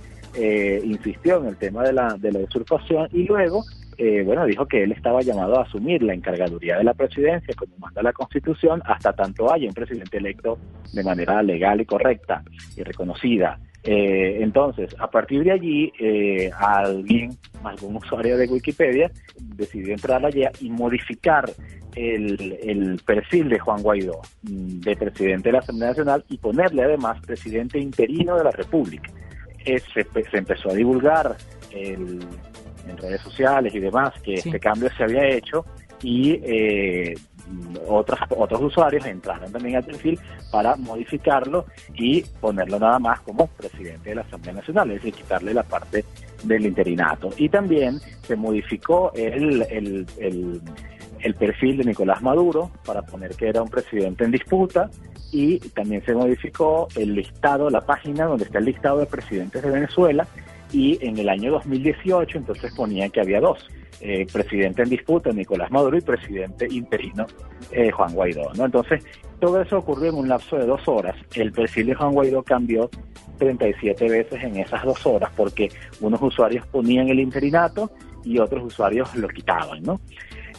insistió 0.84 1.38
en 1.38 1.46
el 1.46 1.56
tema 1.56 1.82
de 1.82 1.94
la, 1.94 2.16
de 2.16 2.30
la 2.30 2.38
usurpación 2.38 3.08
y 3.12 3.24
luego 3.24 3.64
eh, 4.02 4.22
bueno, 4.24 4.46
dijo 4.46 4.64
que 4.64 4.82
él 4.82 4.92
estaba 4.92 5.20
llamado 5.20 5.58
a 5.58 5.64
asumir 5.64 6.02
la 6.02 6.14
encargaduría 6.14 6.78
de 6.78 6.84
la 6.84 6.94
presidencia, 6.94 7.52
como 7.54 7.76
manda 7.76 8.02
la 8.02 8.14
Constitución, 8.14 8.80
hasta 8.86 9.12
tanto 9.12 9.52
haya 9.52 9.68
un 9.68 9.74
presidente 9.74 10.16
electo 10.16 10.58
de 10.94 11.04
manera 11.04 11.42
legal 11.42 11.82
y 11.82 11.84
correcta 11.84 12.42
y 12.78 12.82
reconocida. 12.82 13.60
Eh, 13.84 14.38
entonces, 14.40 14.96
a 14.98 15.10
partir 15.10 15.44
de 15.44 15.52
allí, 15.52 15.92
eh, 16.00 16.50
alguien, 16.58 17.36
algún 17.62 17.96
usuario 17.96 18.38
de 18.38 18.46
Wikipedia, 18.46 19.10
decidió 19.38 19.92
entrar 19.92 20.24
allá 20.24 20.50
y 20.62 20.70
modificar 20.70 21.50
el, 21.94 22.98
perfil 23.04 23.50
de 23.50 23.58
Juan 23.58 23.82
Guaidó, 23.82 24.22
mm, 24.44 24.80
de 24.80 24.96
presidente 24.96 25.50
de 25.50 25.52
la 25.52 25.58
Asamblea 25.58 25.90
Nacional, 25.90 26.24
y 26.30 26.38
ponerle 26.38 26.84
además 26.84 27.20
presidente 27.20 27.78
interino 27.78 28.38
de 28.38 28.44
la 28.44 28.50
República. 28.50 29.10
se, 29.62 29.82
se 29.84 30.38
empezó 30.38 30.70
a 30.70 30.74
divulgar 30.74 31.36
el 31.70 32.20
en 32.90 32.98
redes 32.98 33.20
sociales 33.22 33.74
y 33.74 33.80
demás 33.80 34.12
que 34.22 34.34
este 34.34 34.60
cambio 34.60 34.90
se 34.96 35.04
había 35.04 35.28
hecho 35.28 35.64
y 36.02 36.32
eh, 36.42 37.14
otros, 37.88 38.18
otros 38.30 38.62
usuarios 38.62 39.04
entraron 39.06 39.50
también 39.52 39.76
al 39.76 39.84
perfil 39.84 40.18
para 40.50 40.76
modificarlo 40.76 41.66
y 41.94 42.22
ponerlo 42.22 42.78
nada 42.78 42.98
más 42.98 43.20
como 43.20 43.46
presidente 43.48 44.10
de 44.10 44.16
la 44.16 44.22
Asamblea 44.22 44.54
Nacional, 44.54 44.90
es 44.90 44.96
decir, 44.96 45.14
quitarle 45.14 45.54
la 45.54 45.62
parte 45.62 46.04
del 46.44 46.66
interinato. 46.66 47.30
Y 47.36 47.48
también 47.48 47.98
se 48.22 48.36
modificó 48.36 49.12
el, 49.14 49.62
el, 49.62 50.06
el, 50.18 50.60
el 51.20 51.34
perfil 51.34 51.78
de 51.78 51.84
Nicolás 51.84 52.22
Maduro 52.22 52.70
para 52.84 53.02
poner 53.02 53.34
que 53.34 53.48
era 53.48 53.62
un 53.62 53.68
presidente 53.68 54.24
en 54.24 54.30
disputa 54.30 54.90
y 55.32 55.58
también 55.58 56.04
se 56.04 56.14
modificó 56.14 56.88
el 56.96 57.14
listado, 57.14 57.70
la 57.70 57.80
página 57.80 58.24
donde 58.24 58.44
está 58.44 58.58
el 58.58 58.64
listado 58.64 58.98
de 58.98 59.06
presidentes 59.06 59.62
de 59.62 59.70
Venezuela 59.70 60.26
y 60.72 60.98
en 61.04 61.18
el 61.18 61.28
año 61.28 61.52
2018 61.52 62.38
entonces 62.38 62.72
ponían 62.74 63.10
que 63.10 63.20
había 63.20 63.40
dos, 63.40 63.66
eh, 64.00 64.26
presidente 64.32 64.82
en 64.82 64.88
disputa 64.88 65.30
Nicolás 65.30 65.70
Maduro 65.70 65.98
y 65.98 66.00
presidente 66.00 66.66
interino 66.70 67.26
eh, 67.70 67.90
Juan 67.90 68.14
Guaidó. 68.14 68.52
¿no? 68.54 68.64
Entonces 68.64 69.04
todo 69.40 69.60
eso 69.60 69.78
ocurrió 69.78 70.10
en 70.10 70.16
un 70.16 70.28
lapso 70.28 70.56
de 70.56 70.66
dos 70.66 70.86
horas. 70.86 71.16
El 71.34 71.52
perfil 71.52 71.86
de 71.86 71.94
Juan 71.94 72.12
Guaidó 72.12 72.42
cambió 72.42 72.88
37 73.38 74.08
veces 74.08 74.42
en 74.42 74.56
esas 74.56 74.84
dos 74.84 75.04
horas 75.06 75.30
porque 75.36 75.70
unos 76.00 76.20
usuarios 76.22 76.66
ponían 76.66 77.08
el 77.08 77.20
interinato 77.20 77.90
y 78.24 78.38
otros 78.38 78.64
usuarios 78.64 79.14
lo 79.16 79.28
quitaban. 79.28 79.82
¿no? 79.82 80.00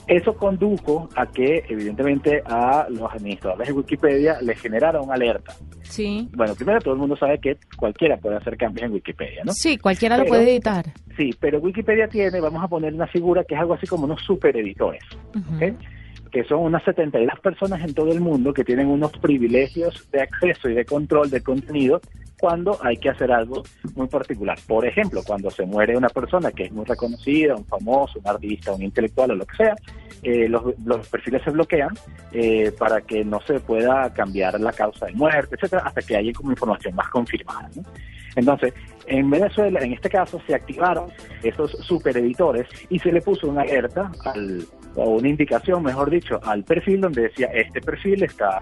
Eso 0.07 0.33
condujo 0.35 1.09
a 1.15 1.25
que, 1.25 1.63
evidentemente, 1.69 2.41
a 2.45 2.87
los 2.89 3.11
administradores 3.11 3.67
de 3.67 3.73
Wikipedia 3.73 4.41
les 4.41 4.59
generara 4.59 5.01
una 5.01 5.13
alerta. 5.13 5.53
Sí. 5.83 6.29
Bueno, 6.33 6.55
primero 6.55 6.79
todo 6.79 6.93
el 6.93 6.99
mundo 6.99 7.15
sabe 7.15 7.39
que 7.39 7.57
cualquiera 7.77 8.17
puede 8.17 8.37
hacer 8.37 8.57
cambios 8.57 8.87
en 8.87 8.93
Wikipedia, 8.93 9.43
¿no? 9.43 9.51
Sí, 9.53 9.77
cualquiera 9.77 10.17
lo 10.17 10.25
puede 10.25 10.51
editar. 10.51 10.85
Sí, 11.17 11.31
pero 11.39 11.59
Wikipedia 11.59 12.07
tiene, 12.07 12.39
vamos 12.39 12.63
a 12.63 12.67
poner 12.67 12.93
una 12.93 13.07
figura 13.07 13.43
que 13.43 13.55
es 13.55 13.61
algo 13.61 13.73
así 13.73 13.87
como 13.87 14.05
unos 14.05 14.21
super 14.21 14.55
editores, 14.55 15.03
que 16.31 16.43
son 16.45 16.59
unas 16.59 16.83
72 16.83 17.39
personas 17.39 17.81
en 17.81 17.93
todo 17.93 18.11
el 18.11 18.21
mundo 18.21 18.53
que 18.53 18.63
tienen 18.63 18.87
unos 18.87 19.11
privilegios 19.17 20.09
de 20.11 20.21
acceso 20.21 20.69
y 20.69 20.73
de 20.73 20.85
control 20.85 21.29
de 21.29 21.41
contenido 21.41 22.01
cuando 22.39 22.75
hay 22.81 22.97
que 22.97 23.09
hacer 23.09 23.31
algo 23.31 23.61
muy 23.93 24.07
particular. 24.07 24.57
Por 24.67 24.85
ejemplo, 24.85 25.21
cuando 25.23 25.51
se 25.51 25.63
muere 25.63 25.95
una 25.95 26.09
persona 26.09 26.51
que 26.51 26.63
es 26.63 26.71
muy 26.71 26.85
reconocida, 26.85 27.55
un 27.55 27.65
famoso, 27.65 28.17
un 28.17 28.27
artista, 28.27 28.73
un 28.73 28.81
intelectual 28.81 29.31
o 29.31 29.35
lo 29.35 29.45
que 29.45 29.57
sea, 29.57 29.75
eh, 30.23 30.49
los, 30.49 31.07
perfiles 31.07 31.43
se 31.43 31.51
bloquean 31.51 31.91
eh, 32.31 32.71
para 32.79 33.01
que 33.01 33.23
no 33.23 33.39
se 33.41 33.59
pueda 33.59 34.11
cambiar 34.11 34.59
la 34.59 34.73
causa 34.73 35.05
de 35.05 35.13
muerte, 35.13 35.55
etcétera, 35.55 35.83
hasta 35.85 36.01
que 36.01 36.17
haya 36.17 36.33
como 36.33 36.51
información 36.51 36.95
más 36.95 37.09
confirmada. 37.09 37.69
Entonces, 38.35 38.73
en 39.05 39.29
Venezuela, 39.29 39.79
en 39.81 39.93
este 39.93 40.09
caso, 40.09 40.41
se 40.47 40.55
activaron 40.55 41.11
esos 41.43 41.71
supereditores 41.71 42.67
y 42.89 42.97
se 42.97 43.11
le 43.11 43.21
puso 43.21 43.49
una 43.49 43.61
alerta 43.61 44.11
al, 44.25 44.65
o 44.95 45.09
una 45.11 45.29
indicación, 45.29 45.83
mejor 45.83 46.09
dicho, 46.09 46.39
al 46.43 46.63
perfil 46.63 47.01
donde 47.01 47.23
decía 47.23 47.47
este 47.53 47.81
perfil 47.81 48.23
está 48.23 48.61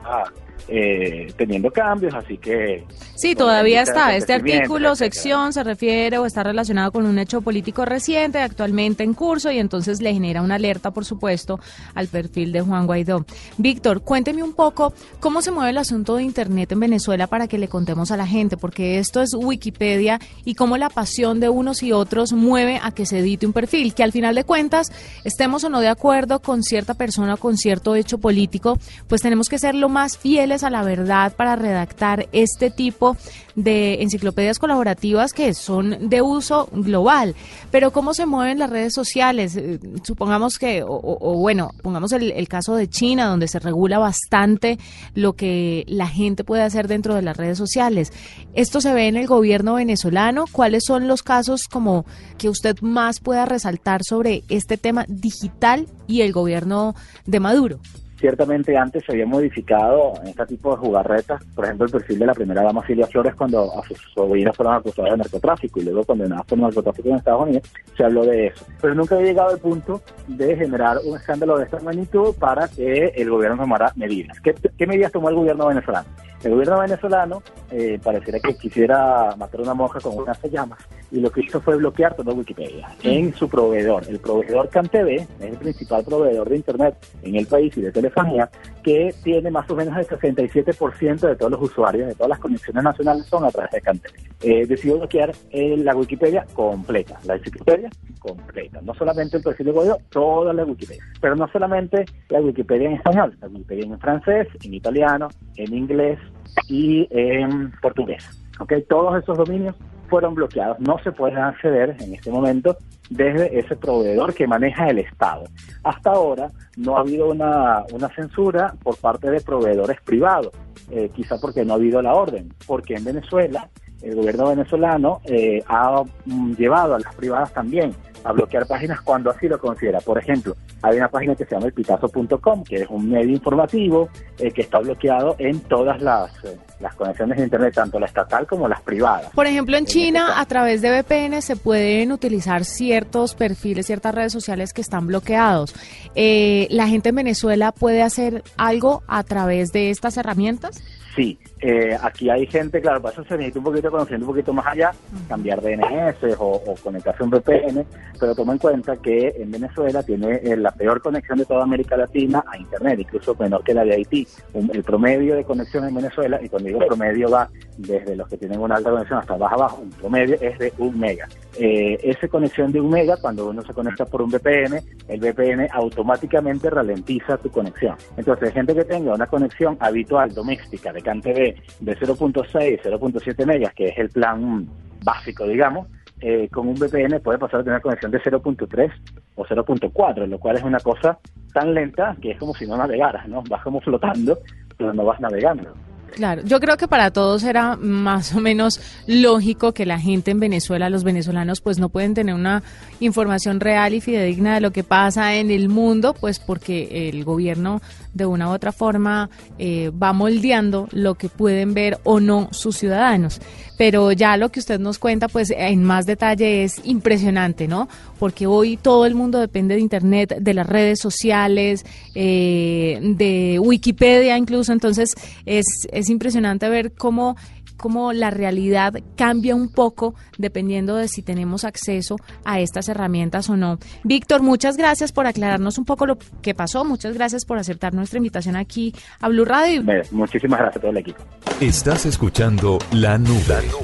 eh, 0.68 1.32
teniendo 1.38 1.72
cambios, 1.72 2.14
así 2.14 2.38
que... 2.38 2.84
Sí, 3.16 3.36
todavía 3.36 3.82
está. 3.82 4.16
Este 4.16 4.34
artículo, 4.34 4.96
sección, 4.96 5.52
se 5.54 5.64
refiere 5.64 6.18
o 6.18 6.26
está 6.26 6.44
relacionado 6.44 6.92
con 6.92 7.06
un 7.06 7.20
hecho 7.20 7.42
político 7.42 7.86
reciente, 7.86 8.40
actualmente 8.40 9.04
en 9.04 9.14
curso, 9.14 9.52
y 9.52 9.60
entonces 9.60 10.02
le 10.02 10.14
genera 10.14 10.42
una 10.42 10.56
alerta, 10.56 10.92
por 10.92 11.06
supuesto, 11.06 11.60
al 11.96 12.08
perfil 12.08 12.52
de 12.52 12.62
Juan 12.62 12.86
Guaidó. 12.86 13.26
Víctor, 13.58 14.02
cuénteme 14.02 14.44
un 14.44 14.54
poco 14.54 14.94
cómo 15.20 15.42
se 15.42 15.52
mueve 15.52 15.72
el 15.72 15.78
asunto 15.78 16.16
de 16.16 16.24
Internet 16.24 16.72
en 16.72 16.80
Venezuela 16.80 17.28
para 17.28 17.48
que 17.48 17.58
le 17.58 17.68
contemos 17.68 18.12
a 18.12 18.18
la 18.18 18.28
gente, 18.28 18.58
porque 18.58 19.00
esto 19.00 19.22
es 19.22 19.34
Wikipedia 19.34 20.20
y 20.46 20.56
cómo 20.56 20.78
la 20.78 20.90
pasión 20.90 21.40
de 21.40 21.50
unos 21.50 21.84
y 21.84 21.92
otros 21.92 22.34
mueve 22.34 22.80
a 22.82 22.92
que 22.92 23.06
se 23.06 23.20
edite 23.20 23.46
un 23.46 23.54
perfil, 23.54 23.94
que 23.94 24.04
al 24.04 24.12
final 24.12 24.36
de 24.36 24.44
cuentas, 24.44 24.92
estemos 25.24 25.64
o 25.64 25.70
no 25.70 25.82
de 25.82 25.88
acuerdo 25.88 26.42
con 26.42 26.64
cierta 26.64 26.94
persona 26.94 27.36
o 27.36 27.38
con 27.38 27.58
cierto 27.58 27.96
hecho 27.96 28.18
político, 28.18 28.78
pues 29.08 29.22
tenemos 29.22 29.50
que 29.50 29.60
ser 29.60 29.76
lo 29.76 29.90
más 29.90 30.18
fiel 30.18 30.49
a 30.50 30.70
la 30.70 30.84
verdad 30.84 31.34
para 31.36 31.56
redactar 31.56 32.28
este 32.32 32.72
tipo 32.72 33.16
de 33.56 34.02
enciclopedias 34.02 34.58
colaborativas 34.58 35.34
que 35.34 35.54
son 35.54 36.10
de 36.10 36.22
uso 36.22 36.70
global. 36.72 37.36
Pero 37.72 37.92
¿cómo 37.92 38.14
se 38.14 38.26
mueven 38.26 38.58
las 38.58 38.70
redes 38.70 38.94
sociales? 38.94 39.56
Eh, 39.56 39.80
supongamos 40.04 40.58
que, 40.58 40.84
o, 40.86 41.38
bueno, 41.38 41.72
pongamos 41.84 42.12
el, 42.14 42.32
el, 42.32 42.48
caso 42.48 42.76
de 42.76 42.90
China, 42.90 43.28
donde 43.28 43.48
se 43.48 43.60
regula 43.60 44.00
bastante 44.00 44.80
lo 45.14 45.34
que 45.34 45.86
la 45.88 46.08
gente 46.08 46.44
puede 46.44 46.64
hacer 46.64 46.88
dentro 46.88 47.16
de 47.16 47.22
las 47.22 47.38
redes 47.38 47.58
sociales. 47.58 48.12
¿Esto 48.54 48.82
se 48.82 48.94
ve 48.94 49.08
en 49.08 49.18
el 49.18 49.28
gobierno 49.28 49.76
venezolano? 49.76 50.46
¿Cuáles 50.52 50.84
son 50.86 51.08
los 51.08 51.22
casos 51.22 51.68
como 51.70 52.06
que 52.38 52.50
usted 52.50 52.80
más 52.82 53.20
pueda 53.20 53.46
resaltar 53.46 54.04
sobre 54.04 54.44
este 54.50 54.78
tema 54.78 55.06
digital 55.08 55.88
y 56.08 56.22
el 56.22 56.32
gobierno 56.32 56.96
de 57.26 57.40
Maduro? 57.40 57.80
Ciertamente 58.20 58.76
antes 58.76 59.06
se 59.06 59.14
había 59.14 59.26
modificado 59.26 60.14
en 60.22 60.28
este 60.28 60.46
tipo 60.48 60.72
de 60.72 60.78
jugarretas, 60.78 61.42
por 61.56 61.64
ejemplo, 61.64 61.86
el 61.86 61.92
perfil 61.92 62.20
de 62.20 62.26
la 62.26 62.34
primera 62.34 62.64
dama 62.64 62.86
Silvia 62.86 63.08
Flores 63.08 63.34
cuando 63.34 63.80
a 63.80 63.88
sus 63.88 63.98
sobrinos 64.14 64.58
fueron 64.58 64.76
acusados 64.76 65.12
de 65.12 65.18
narcotráfico 65.18 65.80
y 65.80 65.84
luego 65.84 66.04
condenados 66.04 66.46
por 66.46 66.58
narcotráfico 66.58 67.08
en 67.08 67.16
Estados 67.16 67.44
Unidos, 67.44 67.64
se 67.96 68.04
habló 68.04 68.26
de 68.26 68.48
eso. 68.48 68.66
Pero 68.82 68.94
nunca 68.94 69.16
había 69.16 69.28
llegado 69.28 69.52
al 69.52 69.60
punto 69.60 70.02
de 70.28 70.56
generar 70.58 70.98
un 71.06 71.16
escándalo 71.16 71.58
de 71.58 71.64
esta 71.64 71.80
magnitud 71.80 72.36
para 72.38 72.68
que 72.68 73.14
el 73.16 73.30
gobierno 73.30 73.58
tomara 73.58 73.94
medidas. 73.96 74.40
¿Qué, 74.42 74.54
qué 74.78 74.86
medidas 74.86 75.14
tomó 75.14 75.30
el 75.30 75.36
gobierno 75.36 75.68
venezolano? 75.68 76.10
El 76.44 76.52
gobierno 76.52 76.80
venezolano 76.80 77.44
eh, 77.70 78.00
pareciera 78.02 78.40
que 78.40 78.56
quisiera 78.56 79.36
matar 79.38 79.60
una 79.60 79.74
monja 79.74 80.00
con 80.00 80.18
unas 80.18 80.42
llamas 80.44 80.80
y 81.12 81.20
lo 81.20 81.30
que 81.32 81.42
hizo 81.42 81.60
fue 81.60 81.76
bloquear 81.76 82.16
toda 82.16 82.34
Wikipedia 82.34 82.88
en 83.04 83.34
su 83.34 83.50
proveedor. 83.50 84.04
El 84.08 84.20
proveedor 84.20 84.70
CanTV 84.70 85.08
es 85.10 85.28
el 85.42 85.58
principal 85.58 86.04
proveedor 86.06 86.48
de 86.48 86.56
Internet 86.56 86.96
en 87.24 87.36
el 87.36 87.46
país 87.46 87.76
y 87.76 87.82
de 87.82 87.92
telefonía 88.10 88.50
que 88.84 89.14
tiene 89.24 89.52
más 89.52 89.70
o 89.70 89.76
menos 89.76 89.98
el 89.98 90.08
67% 90.08 91.20
de 91.20 91.36
todos 91.36 91.52
los 91.52 91.62
usuarios, 91.62 92.08
de 92.08 92.16
todas 92.16 92.30
las 92.30 92.40
conexiones 92.40 92.84
nacionales 92.84 93.26
son 93.26 93.46
a 93.46 93.52
través 93.52 93.72
de 93.72 93.82
CanTV. 93.82 94.14
Eh, 94.42 94.66
decidió 94.66 94.98
bloquear 94.98 95.32
eh, 95.52 95.78
la 95.78 95.96
Wikipedia 95.96 96.46
completa, 96.54 97.20
la 97.26 97.36
Wikipedia 97.36 97.90
completa, 98.20 98.80
no 98.82 98.94
solamente 98.94 99.38
el 99.38 99.44
perfil 99.44 99.68
de 99.68 99.72
gobierno, 99.74 99.98
toda 100.10 100.54
la 100.54 100.64
Wikipedia, 100.64 101.04
pero 101.22 101.36
no 101.36 101.48
solamente 101.50 102.06
la 102.30 102.40
Wikipedia 102.40 102.90
en 102.90 102.96
español, 102.96 103.38
la 103.42 103.48
Wikipedia 103.48 103.86
en 103.86 104.00
francés, 104.00 104.48
en 104.64 104.74
italiano, 104.74 105.28
en 105.56 105.74
inglés, 105.74 106.20
y 106.68 107.08
en 107.12 107.72
portugués. 107.82 108.26
¿okay? 108.60 108.82
Todos 108.84 109.22
esos 109.22 109.38
dominios 109.38 109.76
fueron 110.10 110.36
bloqueados, 110.36 110.80
no 110.80 110.98
se 111.04 111.12
pueden 111.12 111.38
acceder 111.38 111.96
en 112.00 112.14
este 112.14 112.32
momento 112.32 112.78
desde 113.10 113.60
ese 113.60 113.76
proveedor 113.76 114.34
que 114.34 114.48
maneja 114.48 114.88
el 114.90 115.00
Estado. 115.00 115.46
Hasta 115.84 116.12
ahora 116.12 116.48
no 116.78 116.98
ha 116.98 117.02
habido 117.02 117.30
una, 117.30 117.84
una 117.94 118.10
censura 118.10 118.74
por 118.84 118.98
parte 118.98 119.30
de 119.32 119.42
proveedores 119.42 120.00
privados, 120.02 120.52
eh, 120.92 121.10
quizá 121.16 121.38
porque 121.40 121.66
no 121.66 121.74
ha 121.74 121.76
habido 121.78 122.02
la 122.02 122.14
orden, 122.14 122.54
porque 122.68 122.96
en 122.96 123.04
Venezuela 123.04 123.70
el 124.02 124.16
gobierno 124.16 124.50
venezolano 124.50 125.22
eh, 125.26 125.62
ha 125.68 126.04
mm, 126.26 126.54
llevado 126.54 126.96
a 126.96 127.00
las 127.00 127.16
privadas 127.16 127.54
también 127.54 127.94
a 128.24 128.32
bloquear 128.32 128.66
páginas 128.68 129.02
cuando 129.02 129.30
así 129.30 129.48
lo 129.48 129.60
considera. 129.60 130.00
Por 130.02 130.18
ejemplo, 130.18 130.56
hay 130.82 130.98
una 130.98 131.08
página 131.08 131.36
que 131.36 131.46
se 131.46 131.56
llama 131.56 131.68
elpitazo.com, 131.68 132.64
que 132.64 132.78
es 132.78 132.88
un 132.90 133.10
medio 133.10 133.32
informativo 133.32 134.10
eh, 134.38 134.52
que 134.52 134.62
está 134.62 134.80
bloqueado 134.80 135.36
en 135.40 135.60
todas 135.62 136.02
las, 136.02 136.32
eh, 136.44 136.58
las 136.80 136.96
conexiones 136.96 137.38
de 137.38 137.44
Internet, 137.44 137.74
tanto 137.74 138.00
la 138.00 138.06
estatal 138.06 138.48
como 138.48 138.68
las 138.68 138.82
privadas. 138.82 139.32
Por 139.34 139.48
ejemplo, 139.48 139.78
en, 139.78 139.86
China, 139.86 140.40
a 140.40 140.46
través 140.46 140.82
de 140.82 140.90
VPN 140.90 141.42
se 141.42 141.56
pueden 141.56 142.12
utilizar 142.12 142.66
ciertos 142.66 143.36
perfiles, 143.36 143.88
ciertas 143.88 144.14
redes 144.14 144.34
sociales 144.34 144.74
que 144.74 144.82
están 144.82 145.08
bloqueados. 145.08 145.74
Eh, 146.16 146.68
¿La 146.70 146.88
gente 146.88 147.10
en 147.10 147.16
Venezuela 147.16 147.72
puede 147.72 148.02
hacer 148.02 148.44
algo 148.58 149.04
a 149.08 149.24
través 149.24 149.72
de 149.72 149.90
estas 149.90 150.18
herramientas? 150.18 150.82
Sí, 151.16 151.40
eh, 151.62 151.98
aquí 152.02 152.30
hay 152.30 152.46
gente, 152.48 152.80
claro, 152.80 153.02
para 153.02 153.14
eso 153.14 153.24
se 153.26 153.36
necesita 153.36 153.60
un 153.60 153.66
poquito 153.66 153.92
conociendo 153.92 154.26
un 154.26 154.32
poquito 154.32 154.54
más 154.54 154.66
allá, 154.68 154.92
cambiar 155.28 155.62
DNS 155.62 156.36
o, 156.40 156.62
o, 156.66 156.76
conectarse 156.82 157.22
a 157.22 157.26
un 157.26 157.32
VPN, 157.32 157.86
pero 158.20 158.34
toma 158.34 158.54
en 158.54 158.60
cuenta 158.60 158.96
que 158.98 159.36
en 159.38 159.52
Venezuela 159.52 160.02
tiene 160.04 160.40
eh, 160.44 160.56
la 160.56 160.72
peor 160.72 161.02
conexión 161.02 161.38
de 161.38 161.46
toda 161.46 161.64
América 161.64 161.98
Latina 161.98 162.44
a 162.48 162.58
Internet, 162.58 163.00
incluso 163.00 163.36
menor 163.38 163.64
que 163.64 163.74
la 163.74 163.84
de 163.84 163.96
Haití. 163.96 164.28
el 164.54 164.84
promedio 164.84 165.36
de 165.36 165.44
conexión 165.44 165.86
en 165.86 165.96
Venezuela, 165.96 166.40
y 166.42 166.48
cuando 166.48 166.68
digo 166.68 166.80
promedio 166.88 167.30
va 167.30 167.50
desde 167.78 168.16
los 168.16 168.28
que 168.28 168.38
tienen 168.38 168.60
una 168.60 168.76
alta 168.76 168.92
conexión 168.92 169.20
hasta 169.20 169.36
baja 169.36 169.56
abajo, 169.56 169.82
un 169.82 169.90
promedio 169.90 170.38
es 170.40 170.58
de 170.60 170.74
un 170.78 170.98
mega. 170.98 171.28
Eh, 171.58 172.00
esa 172.04 172.28
conexión 172.30 172.72
de 172.72 172.80
un 172.80 172.90
mega, 172.90 173.18
cuando 173.18 173.50
uno 173.50 173.62
se 173.64 173.74
conecta 173.74 174.06
por 174.06 174.22
un 174.22 174.30
VPN, 174.30 174.82
el 175.08 175.20
VPN 175.20 175.68
automáticamente 175.72 176.70
ralentiza 176.70 177.38
tu 177.38 177.50
conexión. 177.50 177.96
Entonces, 178.16 178.54
gente 178.54 178.74
que 178.74 178.86
tenga 178.86 179.14
una 179.14 179.28
conexión 179.28 179.76
habitual 179.80 180.34
doméstica 180.34 180.94
de 180.94 181.02
CanTV 181.02 181.49
de 181.80 181.98
0.6, 181.98 182.82
0.7 182.82 183.46
megas, 183.46 183.74
que 183.74 183.88
es 183.88 183.98
el 183.98 184.10
plan 184.10 184.68
básico, 185.04 185.46
digamos, 185.46 185.88
eh, 186.22 186.50
con 186.50 186.68
un 186.68 186.76
VPN 186.76 187.22
puede 187.22 187.40
pasar 187.40 187.62
a 187.62 187.64
tener 187.64 187.82
conexión 187.82 188.12
de 188.12 188.22
0.3 188.22 188.92
o 189.36 189.46
0.4, 189.46 190.28
lo 190.28 190.40
cual 190.40 190.58
es 190.58 190.64
una 190.64 190.80
cosa 190.80 191.18
tan 191.54 191.74
lenta 191.74 192.16
que 192.22 192.32
es 192.32 192.38
como 192.38 192.54
si 192.54 192.68
no 192.68 192.76
navegaras, 192.76 193.28
¿no? 193.28 193.42
Vas 193.50 193.64
como 193.64 193.80
flotando, 193.80 194.38
pero 194.78 194.94
no 194.94 195.06
vas 195.06 195.20
navegando. 195.22 195.74
Claro, 196.12 196.42
yo 196.44 196.60
creo 196.60 196.76
que 196.76 196.88
para 196.88 197.12
todos 197.12 197.44
era 197.44 197.76
más 197.78 198.36
o 198.36 198.40
menos 198.40 198.82
lógico 199.08 199.74
que 199.74 199.86
la 199.86 200.00
gente 200.00 200.32
en 200.32 200.40
Venezuela, 200.40 200.90
los 200.90 201.04
venezolanos, 201.04 201.62
pues 201.62 201.80
no 201.80 201.90
pueden 201.90 202.14
tener 202.14 202.36
una 202.36 202.64
información 203.00 203.60
real 203.60 203.94
y 203.94 204.02
fidedigna 204.02 204.56
de 204.56 204.62
lo 204.62 204.72
que 204.72 204.84
pasa 204.84 205.36
en 205.36 205.52
el 205.52 205.70
mundo, 205.70 206.14
pues 206.20 206.40
porque 206.40 207.10
el 207.10 207.24
gobierno 207.24 207.82
de 208.14 208.26
una 208.26 208.50
u 208.50 208.52
otra 208.52 208.72
forma 208.72 209.30
eh, 209.58 209.92
va 209.92 210.14
moldeando 210.14 210.88
lo 210.92 211.16
que 211.16 211.30
pueden 211.30 211.74
ver 211.74 212.00
o 212.04 212.20
no 212.20 212.50
sus 212.52 212.78
ciudadanos. 212.78 213.40
Pero 213.78 214.12
ya 214.12 214.36
lo 214.36 214.50
que 214.50 214.60
usted 214.60 214.80
nos 214.80 215.00
cuenta, 215.00 215.30
pues 215.30 215.52
en 215.52 215.84
más 215.84 216.06
detalle 216.06 216.64
es 216.64 216.82
impresionante, 216.84 217.68
¿no? 217.68 217.88
Porque 218.20 218.46
hoy 218.46 218.76
todo 218.76 219.06
el 219.06 219.16
mundo 219.16 219.40
depende 219.40 219.76
de 219.76 219.82
Internet, 219.82 220.38
de 220.40 220.54
las 220.54 220.68
redes 220.68 221.00
sociales, 221.00 221.86
eh, 222.14 223.00
de 223.02 223.58
Wikipedia 223.60 224.38
incluso, 224.38 224.74
entonces 224.74 225.16
es, 225.46 225.66
es 225.92 226.10
impresionante 226.10 226.68
ver 226.68 226.92
cómo 226.92 227.38
cómo 227.80 228.14
la 228.14 228.30
realidad 228.30 228.94
cambia 229.16 229.56
un 229.56 229.70
poco 229.70 230.14
dependiendo 230.38 230.96
de 230.96 231.08
si 231.08 231.24
tenemos 231.24 231.64
acceso 231.64 232.18
a 232.46 232.60
estas 232.60 232.90
herramientas 232.90 233.50
o 233.50 233.58
no. 233.58 233.80
Víctor, 234.04 234.44
muchas 234.44 234.78
gracias 234.78 235.12
por 235.12 235.26
aclararnos 235.26 235.78
un 235.80 235.86
poco 235.86 236.06
lo 236.06 236.18
que 236.42 236.54
pasó. 236.54 236.86
Muchas 236.86 237.14
gracias 237.16 237.46
por 237.46 237.58
aceptar 237.58 237.94
nuestra 237.94 238.18
invitación 238.18 238.56
aquí 238.56 238.94
a 239.20 239.30
Blue 239.30 239.46
Radio. 239.46 239.84
Muchísimas 240.12 240.60
gracias 240.60 240.78
a 240.78 240.80
todo 240.82 240.92
el 240.92 240.98
equipo. 240.98 241.24
Estás 241.60 242.06
escuchando 242.06 242.78
La 242.92 243.18
Nube 243.18 243.40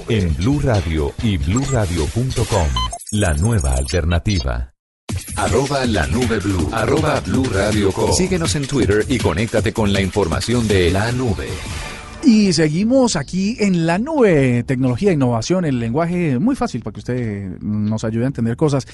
en 0.09 0.35
Blue 0.35 0.59
Radio 0.61 1.13
y 1.23 1.37
bluradio.com. 1.37 2.67
La 3.11 3.33
nueva 3.33 3.73
alternativa. 3.75 4.75
Arroba 5.37 5.85
la 5.85 6.07
nube 6.07 6.39
blue. 6.39 6.69
Arroba 6.71 7.19
blue 7.21 7.45
radio 7.53 7.91
Síguenos 8.13 8.55
en 8.55 8.67
Twitter 8.67 9.05
y 9.07 9.17
conéctate 9.17 9.73
con 9.73 9.93
la 9.93 10.01
información 10.01 10.67
de 10.67 10.91
la 10.91 11.11
nube. 11.11 11.47
Y 12.25 12.53
seguimos 12.53 13.15
aquí 13.15 13.55
en 13.59 13.85
la 13.85 13.99
nube, 13.99 14.63
tecnología, 14.63 15.11
innovación, 15.11 15.63
el 15.63 15.79
lenguaje 15.79 16.39
muy 16.39 16.55
fácil 16.55 16.81
para 16.81 16.93
que 16.93 16.99
usted 16.99 17.59
nos 17.61 18.03
ayude 18.03 18.23
a 18.23 18.27
entender 18.27 18.57
cosas. 18.57 18.87